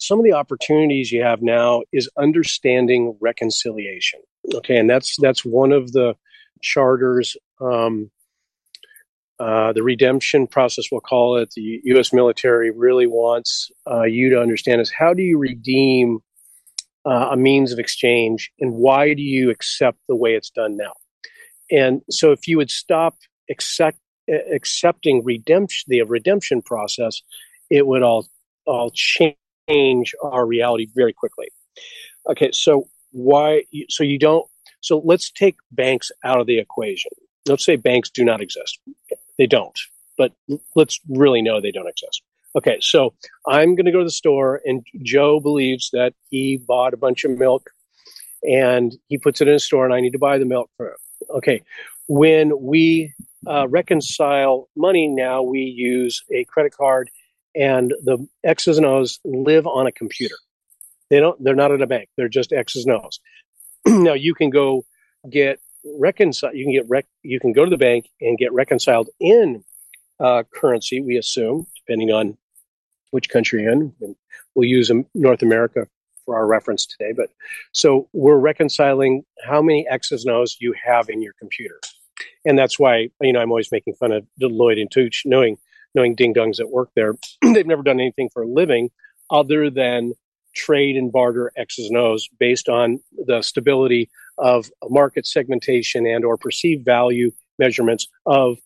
[0.00, 4.20] some of the opportunities you have now is understanding reconciliation.
[4.54, 6.16] Okay, and that's that's one of the
[6.62, 8.10] charters um,
[9.38, 12.12] uh, the redemption process, we'll call it, the U.S.
[12.12, 16.20] military really wants uh, you to understand is how do you redeem
[17.04, 20.92] uh, a means of exchange and why do you accept the way it's done now?
[21.70, 23.16] And so if you would stop
[23.50, 23.98] accept,
[24.52, 27.20] accepting redemption, the redemption process,
[27.68, 28.26] it would all,
[28.66, 31.48] all change our reality very quickly.
[32.28, 34.46] Okay, so why, so you don't,
[34.80, 37.10] so let's take banks out of the equation.
[37.46, 38.78] Let's say banks do not exist
[39.38, 39.78] they don't.
[40.18, 40.32] But
[40.74, 42.22] let's really know they don't exist.
[42.56, 43.12] Okay, so
[43.46, 47.24] I'm going to go to the store, and Joe believes that he bought a bunch
[47.24, 47.70] of milk
[48.42, 50.88] and he puts it in a store, and I need to buy the milk for
[50.88, 50.96] him.
[51.30, 51.62] Okay,
[52.08, 53.12] when we
[53.46, 57.10] uh, reconcile money now, we use a credit card,
[57.54, 60.36] and the X's and O's live on a computer.
[61.10, 61.42] They don't.
[61.42, 62.08] They're not at a bank.
[62.16, 63.20] They're just X's and O's.
[63.86, 64.84] now you can go
[65.28, 65.58] get
[65.98, 66.54] reconcile.
[66.54, 69.64] You can get rec- you can go to the bank and get reconciled in
[70.20, 71.00] uh, currency.
[71.00, 72.36] We assume, depending on
[73.10, 73.94] which country you're in.
[74.54, 75.86] We'll use North America
[76.24, 77.12] for our reference today.
[77.16, 77.30] But
[77.72, 81.80] so we're reconciling how many X's and O's you have in your computer,
[82.44, 85.56] and that's why you know I'm always making fun of Deloitte and Touche, knowing
[85.94, 87.14] knowing ding dongs that work there.
[87.42, 88.90] They've never done anything for a living
[89.30, 90.12] other than
[90.54, 96.36] trade and barter X's and O's based on the stability of market segmentation and or
[96.36, 98.58] perceived value measurements of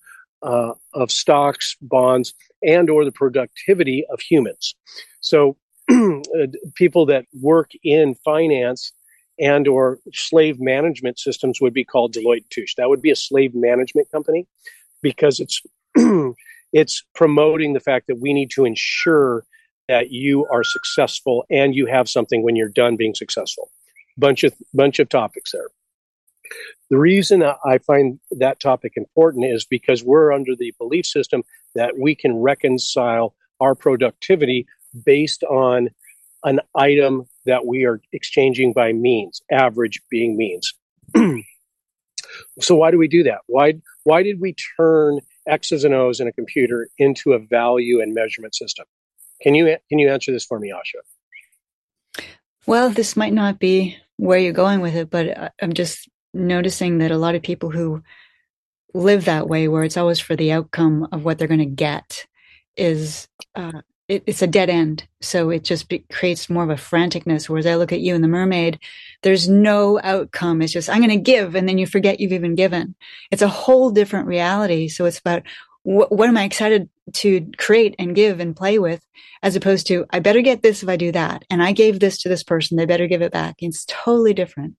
[0.42, 4.74] uh, of stocks, bonds, and or the productivity of humans.
[5.20, 5.56] So
[6.74, 8.92] people that work in finance
[9.38, 12.74] and or slave management systems would be called Deloitte Touche.
[12.76, 14.46] That would be a slave management company
[15.02, 15.62] because it's
[16.72, 19.44] it's promoting the fact that we need to ensure
[19.88, 23.70] that you are successful and you have something when you're done being successful
[24.20, 25.68] bunch of bunch of topics there.
[26.90, 31.42] The reason I find that topic important is because we're under the belief system
[31.74, 34.66] that we can reconcile our productivity
[35.04, 35.90] based on
[36.42, 40.72] an item that we are exchanging by means, average being means.
[42.60, 43.40] so why do we do that?
[43.46, 48.14] Why why did we turn X's and O's in a computer into a value and
[48.14, 48.86] measurement system?
[49.42, 52.24] Can you can you answer this for me, Asha?
[52.66, 57.10] Well, this might not be where you're going with it, but I'm just noticing that
[57.10, 58.02] a lot of people who
[58.92, 62.26] live that way, where it's always for the outcome of what they're going to get,
[62.76, 65.08] is uh, it, it's a dead end.
[65.22, 67.48] So it just be, creates more of a franticness.
[67.48, 68.78] Whereas I look at you and the mermaid,
[69.22, 70.60] there's no outcome.
[70.60, 72.94] It's just I'm going to give, and then you forget you've even given.
[73.30, 74.88] It's a whole different reality.
[74.88, 75.44] So it's about
[75.82, 79.04] what, what am I excited to create and give and play with,
[79.42, 82.18] as opposed to I better get this if I do that, and I gave this
[82.22, 83.56] to this person, they better give it back.
[83.58, 84.74] It's totally different.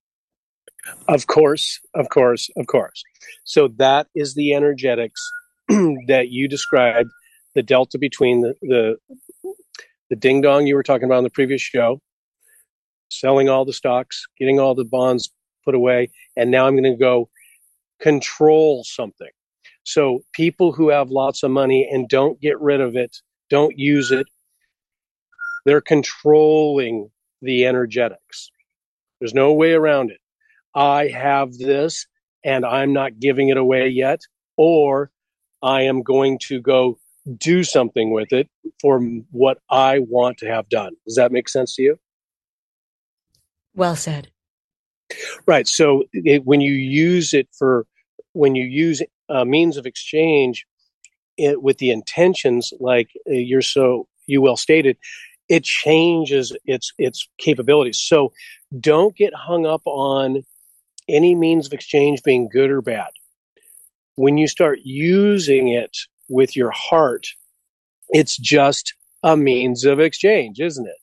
[1.08, 3.04] Of course, of course, of course.
[3.44, 5.22] So that is the energetics
[5.68, 7.10] that you described,
[7.54, 8.98] the delta between the, the
[10.10, 12.02] the ding dong you were talking about in the previous show,
[13.10, 15.32] selling all the stocks, getting all the bonds
[15.64, 17.30] put away, and now I'm going to go
[18.02, 19.30] control something.
[19.84, 23.18] So people who have lots of money and don't get rid of it,
[23.50, 24.28] don't use it,
[25.66, 27.10] they're controlling
[27.42, 28.52] the energetics.
[29.20, 30.20] There's no way around it.
[30.74, 32.08] I have this
[32.44, 34.22] and I'm not giving it away yet,
[34.58, 35.12] or
[35.62, 36.98] I am going to go
[37.38, 38.50] do something with it
[38.82, 39.00] for
[39.32, 40.94] what I want to have done.
[41.06, 42.00] Does that make sense to you?
[43.76, 44.32] Well said.
[45.46, 45.68] Right.
[45.68, 47.86] So it, when you use it for,
[48.34, 49.02] when you use
[49.32, 50.66] uh, means of exchange
[51.38, 54.98] it, with the intentions like uh, you're so you well stated
[55.50, 58.32] it changes its its capabilities so
[58.80, 60.44] don't get hung up on
[61.08, 63.10] any means of exchange being good or bad
[64.16, 65.98] when you start using it
[66.30, 67.28] with your heart
[68.12, 70.96] it's just a means of exchange, isn't it?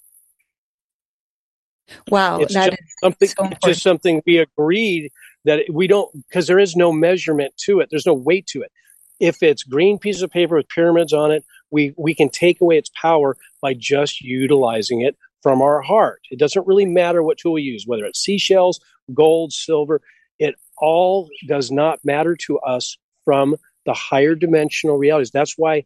[2.10, 3.28] Wow, it's that just something.
[3.28, 5.10] so it's just something we agreed
[5.44, 7.88] that we don't because there is no measurement to it.
[7.90, 8.72] There's no weight to it.
[9.20, 12.78] If it's green piece of paper with pyramids on it, we we can take away
[12.78, 16.20] its power by just utilizing it from our heart.
[16.30, 18.80] It doesn't really matter what tool we use, whether it's seashells,
[19.14, 20.00] gold, silver.
[20.38, 25.30] It all does not matter to us from the higher dimensional realities.
[25.30, 25.84] That's why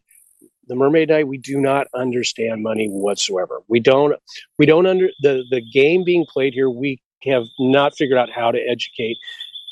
[0.67, 4.15] the mermaid night we do not understand money whatsoever we don't
[4.57, 8.51] we don't under the the game being played here we have not figured out how
[8.51, 9.17] to educate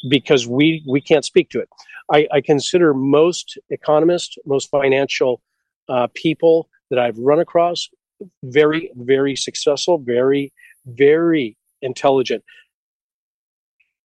[0.07, 1.69] because we we can't speak to it
[2.11, 5.41] i, I consider most economists most financial
[5.89, 7.89] uh, people that i've run across
[8.43, 10.53] very very successful very
[10.85, 12.43] very intelligent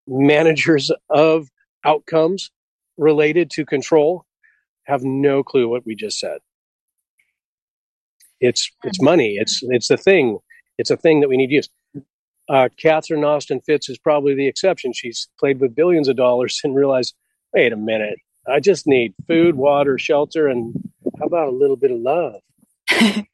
[0.06, 1.48] managers of
[1.84, 2.50] outcomes
[2.96, 4.24] related to control
[4.84, 6.38] have no clue what we just said
[8.40, 9.36] it's it's money.
[9.36, 10.38] It's it's a thing.
[10.78, 11.68] It's a thing that we need to use.
[12.48, 14.92] Uh, Catherine Austin Fitts is probably the exception.
[14.92, 17.14] She's played with billions of dollars and realized,
[17.52, 20.74] wait a minute, I just need food, water, shelter, and
[21.18, 22.40] how about a little bit of love?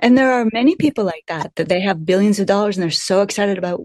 [0.00, 2.90] and there are many people like that that they have billions of dollars and they're
[2.90, 3.80] so excited about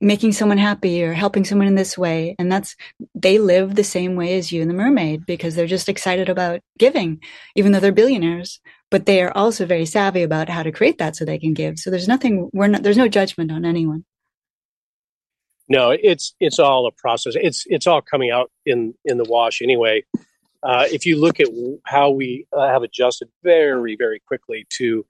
[0.00, 2.76] making someone happy or helping someone in this way and that's
[3.14, 6.60] they live the same way as you and the mermaid because they're just excited about
[6.78, 7.20] giving
[7.56, 11.16] even though they're billionaires but they are also very savvy about how to create that
[11.16, 11.78] so they can give.
[11.78, 14.04] So there's nothing we're not there's no judgment on anyone.
[15.68, 17.34] No it's it's all a process.
[17.36, 20.04] It's it's all coming out in in the wash anyway.
[20.62, 21.46] Uh, if you look at
[21.84, 25.04] how we uh, have adjusted very very quickly to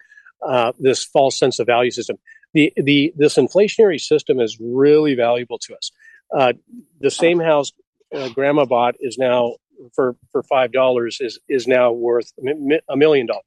[0.47, 2.19] uh, this false sense of value system
[2.55, 5.91] the the this inflationary system is really valuable to us.
[6.35, 6.53] Uh,
[7.01, 7.73] the same house
[8.15, 9.55] uh, grandma bought is now
[9.95, 12.33] for for five dollars is is now worth
[12.89, 13.45] a million dollars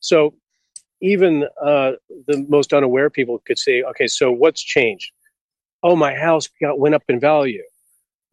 [0.00, 0.34] so
[1.00, 1.92] even uh,
[2.26, 5.12] the most unaware people could say, okay, so what's changed?
[5.82, 7.62] Oh, my house got went up in value.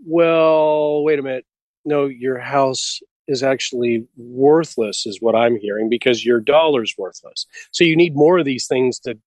[0.06, 1.46] Well, wait a minute.
[1.84, 7.46] No, your house is actually worthless, is what I'm hearing, because your dollar's worthless.
[7.72, 9.18] So you need more of these things to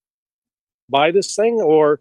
[0.88, 2.00] buy this thing, or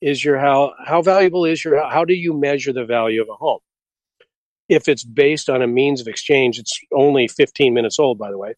[0.00, 3.34] is your how how valuable is your how do you measure the value of a
[3.34, 3.60] home?
[4.68, 8.38] If it's based on a means of exchange, it's only 15 minutes old, by the
[8.38, 8.54] way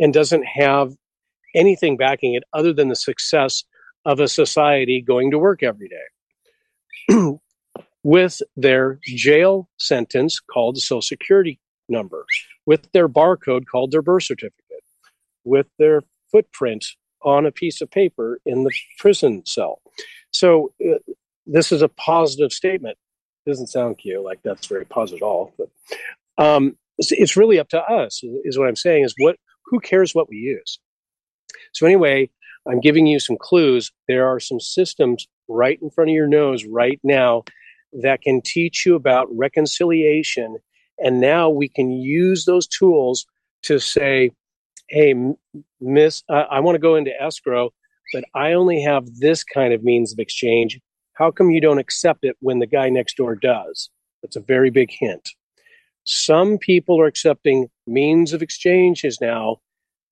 [0.00, 0.94] and doesn't have
[1.54, 3.64] anything backing it other than the success
[4.04, 7.14] of a society going to work every day.
[8.02, 12.26] With their jail sentence called social security number
[12.66, 14.82] with their barcode called their birth certificate
[15.44, 16.84] with their footprint
[17.22, 19.80] on a piece of paper in the prison cell.
[20.30, 20.98] So uh,
[21.46, 22.98] this is a positive statement.
[23.46, 25.68] Doesn't sound cute like that's very positive at all but
[26.38, 29.36] um, it's, it's really up to us is what i'm saying is what
[29.74, 30.78] who cares what we use?
[31.72, 32.30] So, anyway,
[32.68, 33.90] I'm giving you some clues.
[34.06, 37.42] There are some systems right in front of your nose right now
[37.92, 40.58] that can teach you about reconciliation.
[41.00, 43.26] And now we can use those tools
[43.64, 44.30] to say,
[44.90, 45.12] hey,
[45.80, 47.70] miss, uh, I want to go into escrow,
[48.12, 50.78] but I only have this kind of means of exchange.
[51.14, 53.90] How come you don't accept it when the guy next door does?
[54.22, 55.30] That's a very big hint.
[56.04, 59.60] Some people are accepting means of exchanges now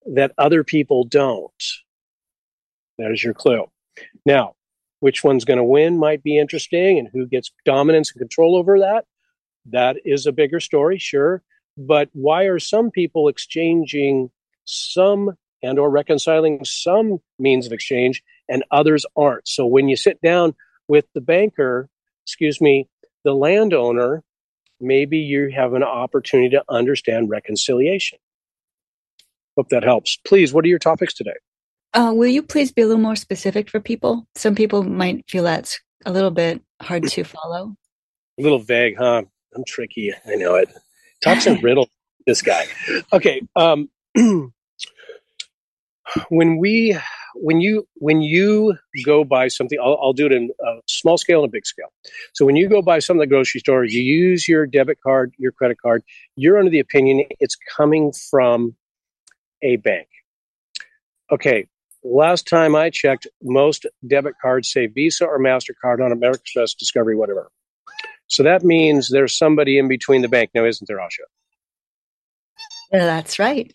[0.06, 1.50] that other people don't.
[2.98, 3.66] There's your clue.
[4.24, 4.54] Now,
[5.00, 8.78] which one's going to win might be interesting, and who gets dominance and control over
[8.80, 9.04] that.
[9.66, 11.42] That is a bigger story, sure.
[11.76, 14.30] But why are some people exchanging
[14.64, 19.48] some and or reconciling some means of exchange and others aren't?
[19.48, 20.54] So when you sit down
[20.88, 21.88] with the banker,
[22.24, 22.88] excuse me,
[23.24, 24.22] the landowner,
[24.82, 28.18] maybe you have an opportunity to understand reconciliation.
[29.56, 30.18] Hope that helps.
[30.26, 31.36] Please, what are your topics today?
[31.94, 34.26] Uh, will you please be a little more specific for people?
[34.34, 37.76] Some people might feel that's a little bit hard to follow.
[38.38, 39.22] A little vague, huh?
[39.54, 40.12] I'm tricky.
[40.26, 40.72] I know it.
[41.22, 41.88] Talks in riddle.
[42.26, 42.66] This guy.
[43.12, 43.42] Okay.
[43.56, 43.90] Um,
[46.28, 46.96] when we
[47.34, 51.42] when you when you go buy something I'll, I'll, do it in a small scale
[51.42, 51.92] and a big scale.
[52.34, 55.34] So when you go buy something at the grocery store you use your debit card
[55.38, 56.02] your credit card
[56.36, 58.74] you're under the opinion it's coming from
[59.62, 60.08] a bank.
[61.30, 61.66] Okay
[62.04, 67.16] last time i checked most debit cards say visa or mastercard on american express discovery
[67.16, 67.50] whatever.
[68.26, 70.50] So that means there's somebody in between the bank.
[70.54, 71.26] Now isn't there asha?
[72.92, 73.74] Yeah, that's right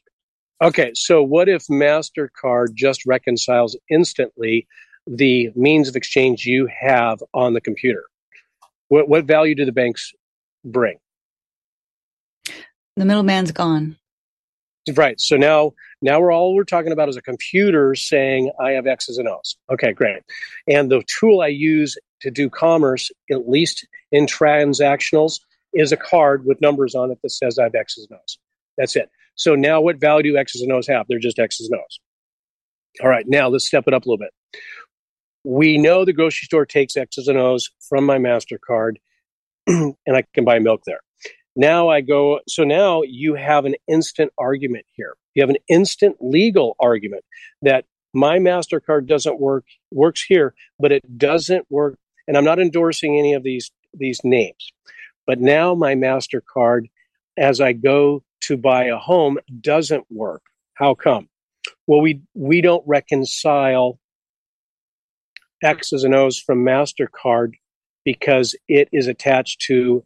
[0.62, 4.68] Okay, so what if MasterCard just reconciles instantly
[5.06, 8.04] the means of exchange you have on the computer?
[8.88, 10.14] What, what value do the banks
[10.66, 10.98] bring?
[12.96, 13.98] The middleman's gone.
[14.96, 15.20] Right.
[15.20, 19.18] So now Now we're all we're talking about is a computer saying I have X's
[19.18, 19.58] and O's.
[19.72, 20.22] Okay, great.
[20.68, 25.40] And the tool I use to do commerce, at least in transactionals,
[25.74, 28.38] is a card with numbers on it that says I have X's and O's.
[28.78, 29.10] That's it.
[29.38, 31.06] So now what value do X's and O's have?
[31.08, 32.00] They're just X's and O's.
[33.02, 34.34] All right, now let's step it up a little bit.
[35.44, 38.96] We know the grocery store takes X's and O's from my MasterCard
[39.68, 41.00] and I can buy milk there.
[41.56, 45.16] Now I go, so now you have an instant argument here.
[45.34, 47.24] You have an instant legal argument
[47.62, 51.98] that my MasterCard doesn't work, works here, but it doesn't work.
[52.28, 54.72] And I'm not endorsing any of these, these names.
[55.26, 56.90] But now my MasterCard,
[57.38, 60.42] as I go to buy a home, doesn't work.
[60.74, 61.28] How come?
[61.86, 64.00] Well, we, we don't reconcile
[65.64, 67.54] X's and O's from MasterCard
[68.06, 70.04] because it is attached to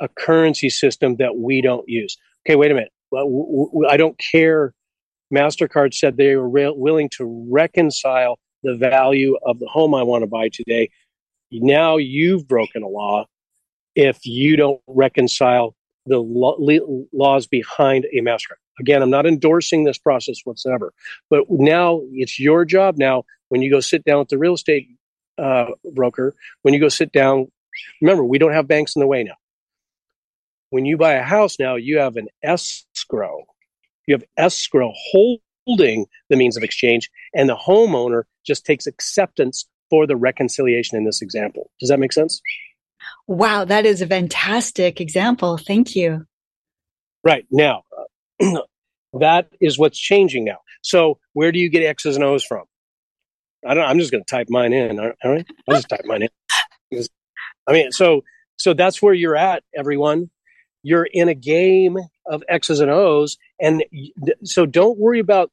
[0.00, 2.16] a currency system that we don't use.
[2.46, 2.92] Okay, wait a minute.
[3.88, 4.74] I don't care.
[5.32, 10.22] MasterCard said they were re- willing to reconcile the value of the home I want
[10.22, 10.90] to buy today.
[11.52, 13.26] Now you've broken a law
[13.94, 15.74] if you don't reconcile
[16.06, 18.58] the lo- laws behind a MasterCard.
[18.80, 20.92] Again, I'm not endorsing this process whatsoever,
[21.30, 24.88] but now it's your job now when you go sit down with the real estate
[25.38, 27.46] uh, broker, when you go sit down,
[28.00, 29.34] remember, we don't have banks in the way now
[30.74, 33.44] when you buy a house now, you have an escrow.
[34.08, 40.04] You have escrow holding the means of exchange, and the homeowner just takes acceptance for
[40.04, 41.70] the reconciliation in this example.
[41.78, 42.42] Does that make sense?
[43.26, 45.56] Wow, that is a fantastic example.
[45.56, 46.26] Thank you.
[47.22, 47.46] Right.
[47.50, 47.84] Now,
[49.18, 50.58] that is what's changing now.
[50.82, 52.64] So, where do you get X's and O's from?
[53.66, 53.84] I don't.
[53.84, 55.00] I'm just going to type mine in.
[55.00, 55.46] All right.
[55.68, 57.02] I'll just type mine in.
[57.66, 58.22] I mean, so
[58.56, 60.30] so that's where you're at, everyone
[60.84, 61.96] you're in a game
[62.26, 63.36] of X's and O's.
[63.60, 63.82] And
[64.44, 65.50] so don't worry about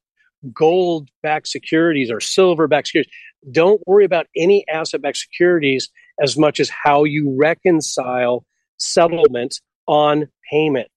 [0.53, 3.13] gold backed securities or silver backed securities.
[3.49, 5.89] Don't worry about any asset backed securities
[6.19, 8.45] as much as how you reconcile
[8.77, 10.91] settlement on payment.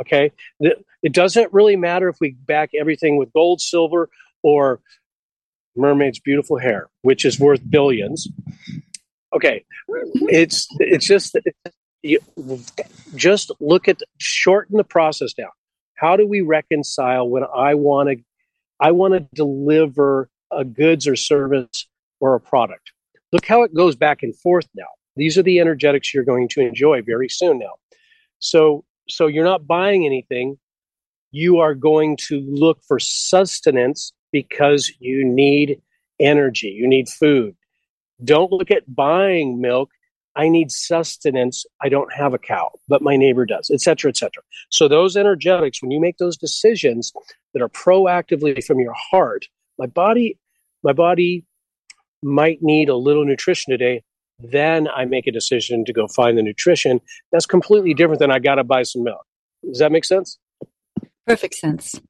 [0.00, 0.32] Okay.
[0.60, 4.08] It doesn't really matter if we back everything with gold, silver,
[4.42, 4.80] or
[5.76, 8.28] mermaid's beautiful hair, which is worth billions.
[9.34, 9.64] Okay.
[10.28, 11.36] It's, it's just,
[12.02, 12.20] you
[13.14, 15.50] just look at shorten the process down.
[15.94, 18.24] How do we reconcile when I want to
[18.80, 21.88] I want to deliver a goods or service
[22.20, 22.92] or a product?
[23.32, 24.86] Look how it goes back and forth now.
[25.16, 27.74] These are the energetics you're going to enjoy very soon now.
[28.38, 30.58] So so you're not buying anything.
[31.30, 35.80] You are going to look for sustenance because you need
[36.20, 37.54] energy, you need food.
[38.24, 39.90] Don't look at buying milk
[40.38, 41.66] I need sustenance.
[41.82, 44.42] I don't have a cow, but my neighbor does, etc., cetera, et cetera.
[44.70, 47.12] So those energetics, when you make those decisions
[47.52, 49.46] that are proactively from your heart,
[49.78, 50.38] my body,
[50.84, 51.44] my body
[52.22, 54.02] might need a little nutrition today.
[54.40, 57.00] Then I make a decision to go find the nutrition.
[57.32, 59.24] That's completely different than I got to buy some milk.
[59.64, 60.38] Does that make sense?
[61.26, 62.00] Perfect sense.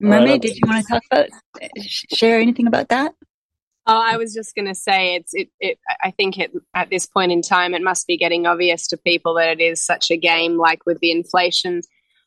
[0.00, 1.28] Mermaid, right, did you want to talk about,
[1.86, 3.14] share anything about that?
[3.86, 5.78] Oh, I was just going to say it's it, it.
[6.04, 9.34] I think it at this point in time, it must be getting obvious to people
[9.34, 10.58] that it is such a game.
[10.58, 11.80] Like with the inflation,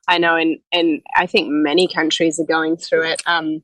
[0.08, 3.22] I know, and and I think many countries are going through it.
[3.28, 3.64] Um,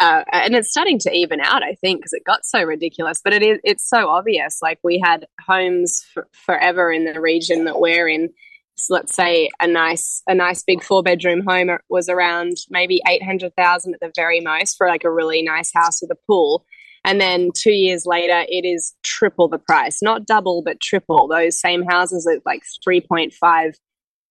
[0.00, 3.20] uh, and it's starting to even out, I think, because it got so ridiculous.
[3.22, 4.58] But it is it's so obvious.
[4.62, 8.30] Like we had homes for, forever in the region that we're in.
[8.76, 13.22] So let's say a nice a nice big four bedroom home was around maybe eight
[13.22, 16.64] hundred thousand at the very most for like a really nice house with a pool
[17.04, 21.28] and then two years later, it is triple the price, not double, but triple.
[21.28, 23.74] Those same houses at like 3.5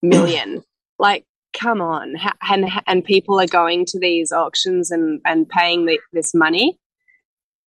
[0.04, 0.64] million.
[1.00, 1.26] like,
[1.60, 2.16] come on.
[2.50, 6.80] And, and people are going to these auctions and, and paying the, this money.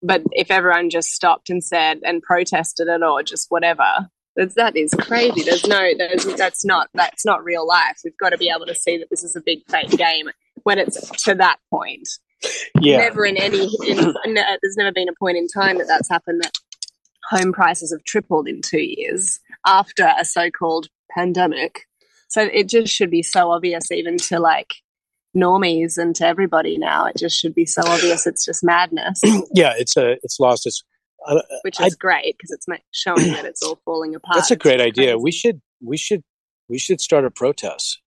[0.02, 4.76] But if everyone just stopped and said and protested it or just whatever, that's, that
[4.76, 5.42] is crazy.
[5.42, 7.98] There's no, there's, that's not, that's not real life.
[8.04, 10.30] We've got to be able to see that this is a big fake game
[10.62, 12.08] when it's to that point
[12.80, 12.98] yeah.
[12.98, 16.08] never in any in, in, uh, there's never been a point in time that that's
[16.08, 16.56] happened that
[17.30, 21.86] home prices have tripled in two years after a so-called pandemic
[22.30, 24.74] so it just should be so obvious even to like
[25.36, 27.06] normies and to everybody now.
[27.06, 29.20] It just should be so obvious it's just madness.
[29.54, 30.82] Yeah it's a it's lost its
[31.26, 34.56] uh, which is I, great because it's showing that it's all falling apart that's a
[34.56, 35.18] great idea.
[35.18, 36.22] we should we should
[36.68, 38.00] we should start a protest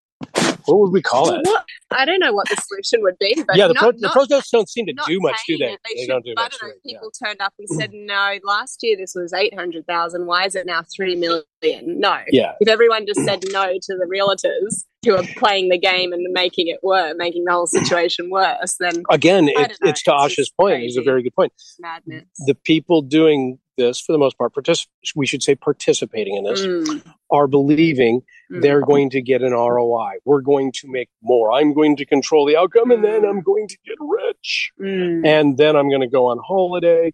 [0.66, 1.42] what would we call it?
[1.46, 1.66] What?
[1.92, 3.44] I don't know what the solution would be.
[3.46, 5.78] But yeah, the, not, pro- the protests don't seem to do much, do they?
[5.88, 6.54] They, they don't do much.
[6.54, 6.74] I don't know.
[6.86, 7.28] People yeah.
[7.28, 10.26] turned up and said, "No, last year this was eight hundred thousand.
[10.26, 11.44] Why is it now three million?
[11.62, 12.20] No.
[12.30, 12.54] Yeah.
[12.60, 16.68] If everyone just said no to the realtors, who are playing the game and making
[16.68, 20.84] it work, making the whole situation worse, then again, it, it's to it's Asha's point.
[20.84, 21.54] It's a very good point.
[21.80, 22.26] Madness.
[22.46, 26.62] The people doing this, for the most part, partic- we should say participating in this,
[26.62, 27.04] mm.
[27.30, 28.22] are believing
[28.52, 28.62] mm.
[28.62, 30.14] they're going to get an ROI.
[30.26, 31.52] We're going to make more.
[31.52, 35.26] I'm going to control the outcome, and then I'm going to get rich, mm.
[35.26, 37.14] and then I'm going to go on holiday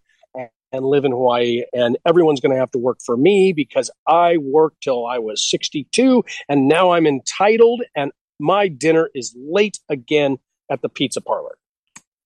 [0.72, 4.36] and live in Hawaii, and everyone's going to have to work for me because I
[4.36, 10.38] worked till I was 62, and now I'm entitled, and my dinner is late again
[10.70, 11.58] at the pizza parlor.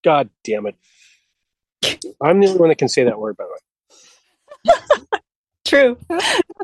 [0.02, 0.76] God damn it.
[2.20, 3.58] I'm the only one that can say that word, by the way.
[5.64, 5.98] True.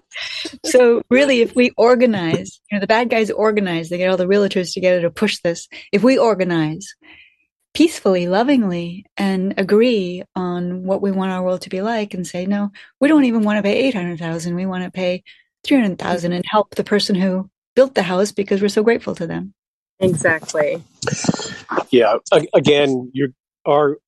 [0.66, 4.26] so really, if we organize, you know, the bad guys organize, they get all the
[4.26, 5.68] realtors together to push this.
[5.90, 6.94] If we organize,
[7.72, 12.46] peacefully, lovingly, and agree on what we want our world to be like and say,
[12.46, 12.70] no,
[13.01, 14.55] we don't even want to pay 800,000.
[14.55, 15.22] We want to pay
[15.64, 19.55] 300,000 and help the person who built the house because we're so grateful to them.
[20.01, 20.82] Exactly.
[21.90, 22.16] Yeah.
[22.55, 23.34] Again, you
[23.66, 23.98] our,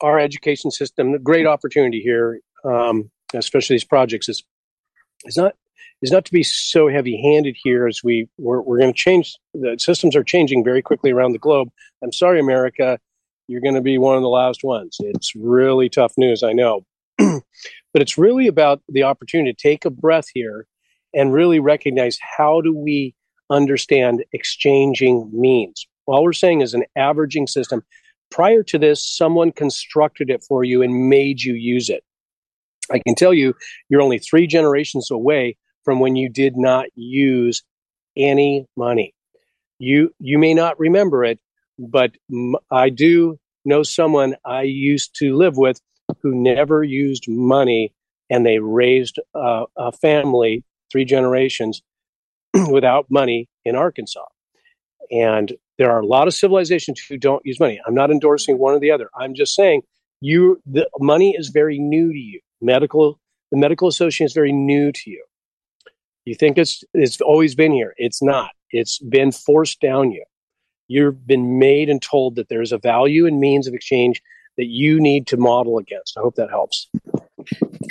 [0.00, 4.42] our education system, the great opportunity here, um, especially these projects is,
[5.24, 5.54] is not
[6.02, 9.36] is not to be so heavy handed here as we we're, we're going to change
[9.54, 11.68] the systems are changing very quickly around the globe.
[12.02, 12.98] I'm sorry america
[13.48, 14.96] you're going to be one of the last ones.
[15.00, 16.84] It's really tough news i know.
[17.92, 20.66] But it's really about the opportunity to take a breath here
[21.14, 23.14] and really recognize how do we
[23.50, 25.86] understand exchanging means.
[26.06, 27.82] All we're saying is an averaging system.
[28.30, 32.02] Prior to this someone constructed it for you and made you use it
[32.92, 33.54] I can tell you,
[33.88, 37.62] you're only three generations away from when you did not use
[38.16, 39.14] any money.
[39.78, 41.40] You you may not remember it,
[41.78, 42.12] but
[42.70, 45.80] I do know someone I used to live with
[46.22, 47.92] who never used money,
[48.30, 51.82] and they raised a, a family three generations
[52.70, 54.26] without money in Arkansas.
[55.10, 57.80] And there are a lot of civilizations who don't use money.
[57.86, 59.08] I'm not endorsing one or the other.
[59.18, 59.82] I'm just saying
[60.20, 62.40] you the money is very new to you.
[62.62, 63.18] Medical
[63.50, 65.24] the medical association is very new to you.
[66.24, 67.94] You think it's it's always been here.
[67.96, 68.50] It's not.
[68.70, 70.24] It's been forced down you.
[70.88, 74.22] You've been made and told that there's a value and means of exchange
[74.56, 76.16] that you need to model against.
[76.16, 76.88] I hope that helps.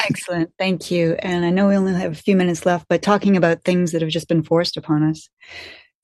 [0.07, 0.51] Excellent.
[0.57, 1.15] Thank you.
[1.19, 4.01] And I know we only have a few minutes left, but talking about things that
[4.01, 5.30] have just been forced upon us.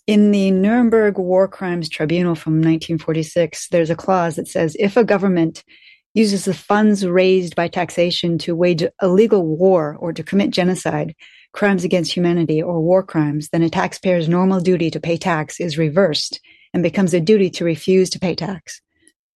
[0.06, 5.04] In the Nuremberg War Crimes Tribunal from 1946, there's a clause that says if a
[5.04, 5.64] government
[6.18, 11.16] uses the funds raised by taxation to wage a legal war or to commit genocide,
[11.54, 15.78] crimes against humanity or war crimes, then a taxpayer's normal duty to pay tax is
[15.78, 16.40] reversed
[16.74, 18.82] and becomes a duty to refuse to pay tax.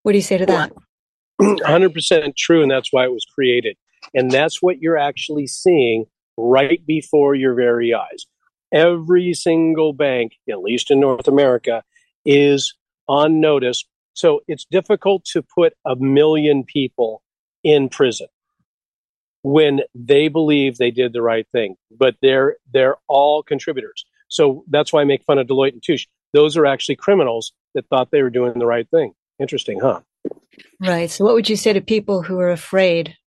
[0.01, 0.71] What do you say to that?
[1.41, 3.77] 100% true, and that's why it was created.
[4.15, 6.05] And that's what you're actually seeing
[6.35, 8.25] right before your very eyes.
[8.73, 11.83] Every single bank, at least in North America,
[12.25, 12.73] is
[13.07, 13.85] on notice.
[14.13, 17.21] So it's difficult to put a million people
[17.63, 18.27] in prison
[19.43, 21.75] when they believe they did the right thing.
[21.89, 24.05] But they're they're all contributors.
[24.27, 26.07] So that's why I make fun of Deloitte and Touche.
[26.33, 29.13] Those are actually criminals that thought they were doing the right thing.
[29.39, 30.01] Interesting, huh?
[30.79, 31.09] Right.
[31.09, 33.17] So what would you say to people who are afraid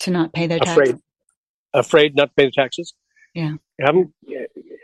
[0.00, 0.72] to not pay their taxes?
[0.72, 0.96] Afraid,
[1.74, 2.94] afraid not to pay the taxes?
[3.34, 3.54] Yeah.
[3.80, 4.12] Have them,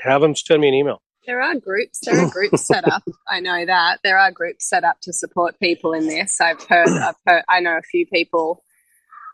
[0.03, 1.03] have them send me an email.
[1.27, 2.01] There are groups.
[2.05, 3.03] There are groups set up.
[3.29, 6.41] I know that there are groups set up to support people in this.
[6.41, 6.89] I've heard.
[6.89, 7.43] I've heard.
[7.49, 8.63] I know a few people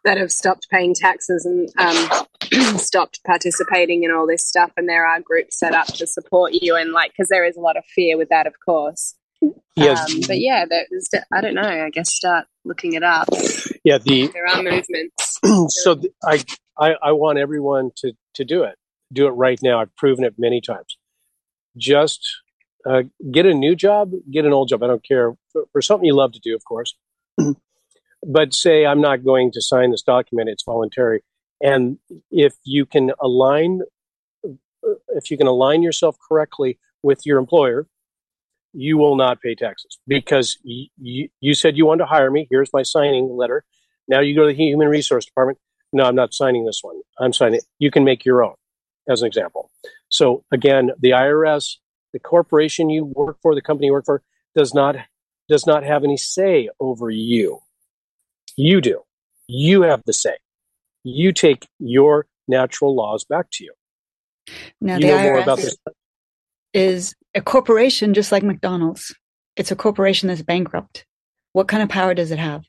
[0.04, 4.70] that have stopped paying taxes and um, stopped participating in all this stuff.
[4.76, 7.60] And there are groups set up to support you, and like because there is a
[7.60, 9.16] lot of fear with that, of course.
[9.74, 11.08] Yes, um, but yeah, there's.
[11.32, 11.62] I don't know.
[11.62, 13.28] I guess start looking it up.
[13.84, 15.38] Yeah, the there are movements.
[15.82, 16.44] so the, I,
[16.78, 18.76] I I want everyone to to do it.
[19.12, 19.80] Do it right now.
[19.80, 20.96] I've proven it many times.
[21.76, 22.26] Just
[22.88, 24.82] uh, get a new job, get an old job.
[24.82, 26.94] I don't care for, for something you love to do, of course
[28.26, 31.22] but say I'm not going to sign this document, it's voluntary.
[31.62, 31.98] And
[32.30, 33.80] if you can align,
[35.10, 37.86] if you can align yourself correctly with your employer,
[38.72, 42.46] you will not pay taxes because y- y- you said you wanted to hire me.
[42.50, 43.64] Here's my signing letter.
[44.08, 45.58] Now you go to the human resource department.
[45.92, 47.00] No, I'm not signing this one.
[47.18, 47.56] I'm signing.
[47.56, 47.64] It.
[47.78, 48.54] You can make your own,
[49.08, 49.70] as an example.
[50.10, 51.76] So again, the IRS,
[52.12, 54.22] the corporation you work for, the company you work for,
[54.54, 54.96] does not
[55.48, 57.60] does not have any say over you.
[58.56, 59.02] You do.
[59.48, 60.36] You have the say.
[61.02, 63.72] You take your natural laws back to you.
[64.80, 65.76] Now, you the IRS
[66.72, 69.14] is a corporation just like McDonald's.
[69.56, 71.04] It's a corporation that's bankrupt.
[71.52, 72.62] What kind of power does it have?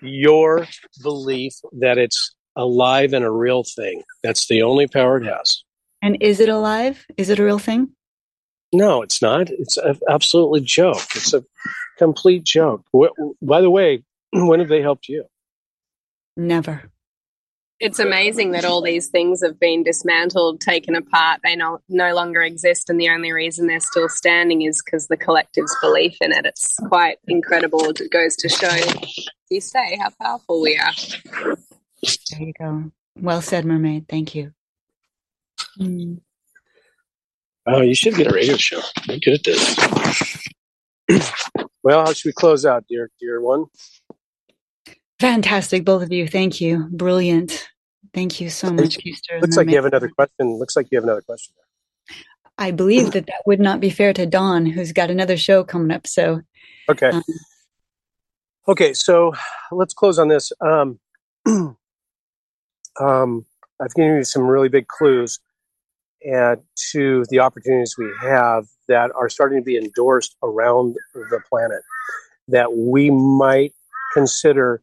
[0.00, 0.66] Your
[1.02, 4.02] belief that it's alive and a real thing.
[4.22, 5.62] That's the only power it has.
[6.02, 7.06] And is it alive?
[7.16, 7.90] Is it a real thing?
[8.72, 9.50] No, it's not.
[9.50, 11.02] It's a absolutely joke.
[11.14, 11.44] It's a
[11.98, 12.84] complete joke.
[13.42, 15.24] By the way, when have they helped you?
[16.36, 16.90] Never.
[17.80, 21.40] It's amazing that all these things have been dismantled, taken apart.
[21.42, 25.16] They no, no longer exist, and the only reason they're still standing is because the
[25.16, 26.44] collective's belief in it.
[26.44, 27.88] It's quite incredible.
[27.88, 28.76] It goes to show,
[29.48, 31.56] you say, how powerful we are.
[32.02, 32.90] There you go.
[33.16, 34.08] Well said, Mermaid.
[34.08, 34.52] Thank you.
[35.78, 36.20] Mm.
[37.66, 38.80] Oh, you should get a radio show.
[39.06, 41.36] You're good at this.
[41.82, 43.66] well, how should we close out, dear dear one?
[45.18, 46.26] Fantastic, both of you.
[46.26, 46.88] Thank you.
[46.90, 47.68] Brilliant.
[48.14, 49.40] Thank you so much, Keister.
[49.40, 50.58] Looks like you have another question.
[50.58, 51.54] Looks like you have another question.
[52.58, 55.90] I believe that that would not be fair to Don, who's got another show coming
[55.90, 56.06] up.
[56.06, 56.42] So,
[56.88, 57.10] okay.
[57.10, 57.22] Um,
[58.68, 59.32] okay, so
[59.70, 60.52] let's close on this.
[60.60, 60.98] Um,
[63.00, 63.44] um,
[63.80, 65.40] I've given you some really big clues
[66.22, 66.60] and
[66.92, 71.80] to the opportunities we have that are starting to be endorsed around the planet
[72.48, 73.72] that we might
[74.12, 74.82] consider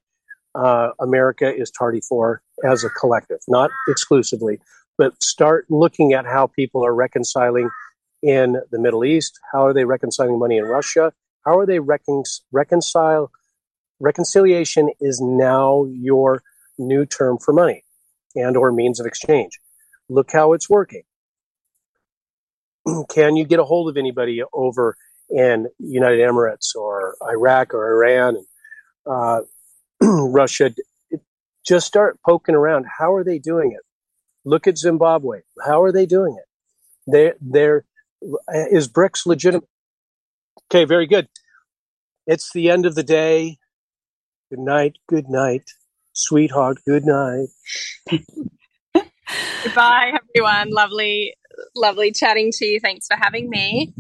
[0.56, 4.60] uh, America is tardy for as a collective, not exclusively,
[4.98, 7.70] but start looking at how people are reconciling
[8.24, 9.40] in the Middle East.
[9.54, 11.14] How are they reconciling money in Russia?
[11.46, 13.32] How are they recon- reconcile?
[14.00, 16.42] Reconciliation is now your
[16.80, 17.84] new term for money
[18.38, 19.60] and or means of exchange.
[20.10, 21.04] Look how it's working.
[23.10, 24.96] Can you get a hold of anybody over
[25.30, 28.38] in United Emirates or Iraq or Iran?
[29.06, 29.42] Uh,
[30.02, 30.72] Russia,
[31.66, 32.86] just start poking around.
[33.00, 33.84] How are they doing it?
[34.46, 35.42] Look at Zimbabwe.
[35.66, 37.12] How are they doing it?
[37.12, 37.86] They, they're,
[38.72, 39.68] is BRICS legitimate?
[40.72, 41.28] Okay, very good.
[42.26, 43.58] It's the end of the day.
[44.50, 44.98] Good night.
[45.08, 45.72] Good night,
[46.18, 46.80] sweetheart.
[46.86, 47.48] Good night.
[49.64, 50.70] Goodbye, everyone.
[50.72, 51.36] Lovely,
[51.76, 52.80] lovely chatting to you.
[52.80, 53.94] Thanks for having me.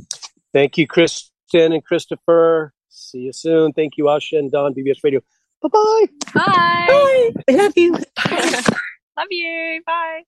[0.53, 2.73] Thank you, Kristen and Christopher.
[2.89, 3.73] See you soon.
[3.73, 5.21] Thank you, Asha and Don, BBS Radio.
[5.61, 6.05] Bye-bye.
[6.33, 6.85] Bye.
[6.87, 7.31] Bye.
[7.49, 7.93] I love you.
[7.93, 8.01] Bye.
[9.17, 9.81] love you.
[9.85, 10.23] Bye.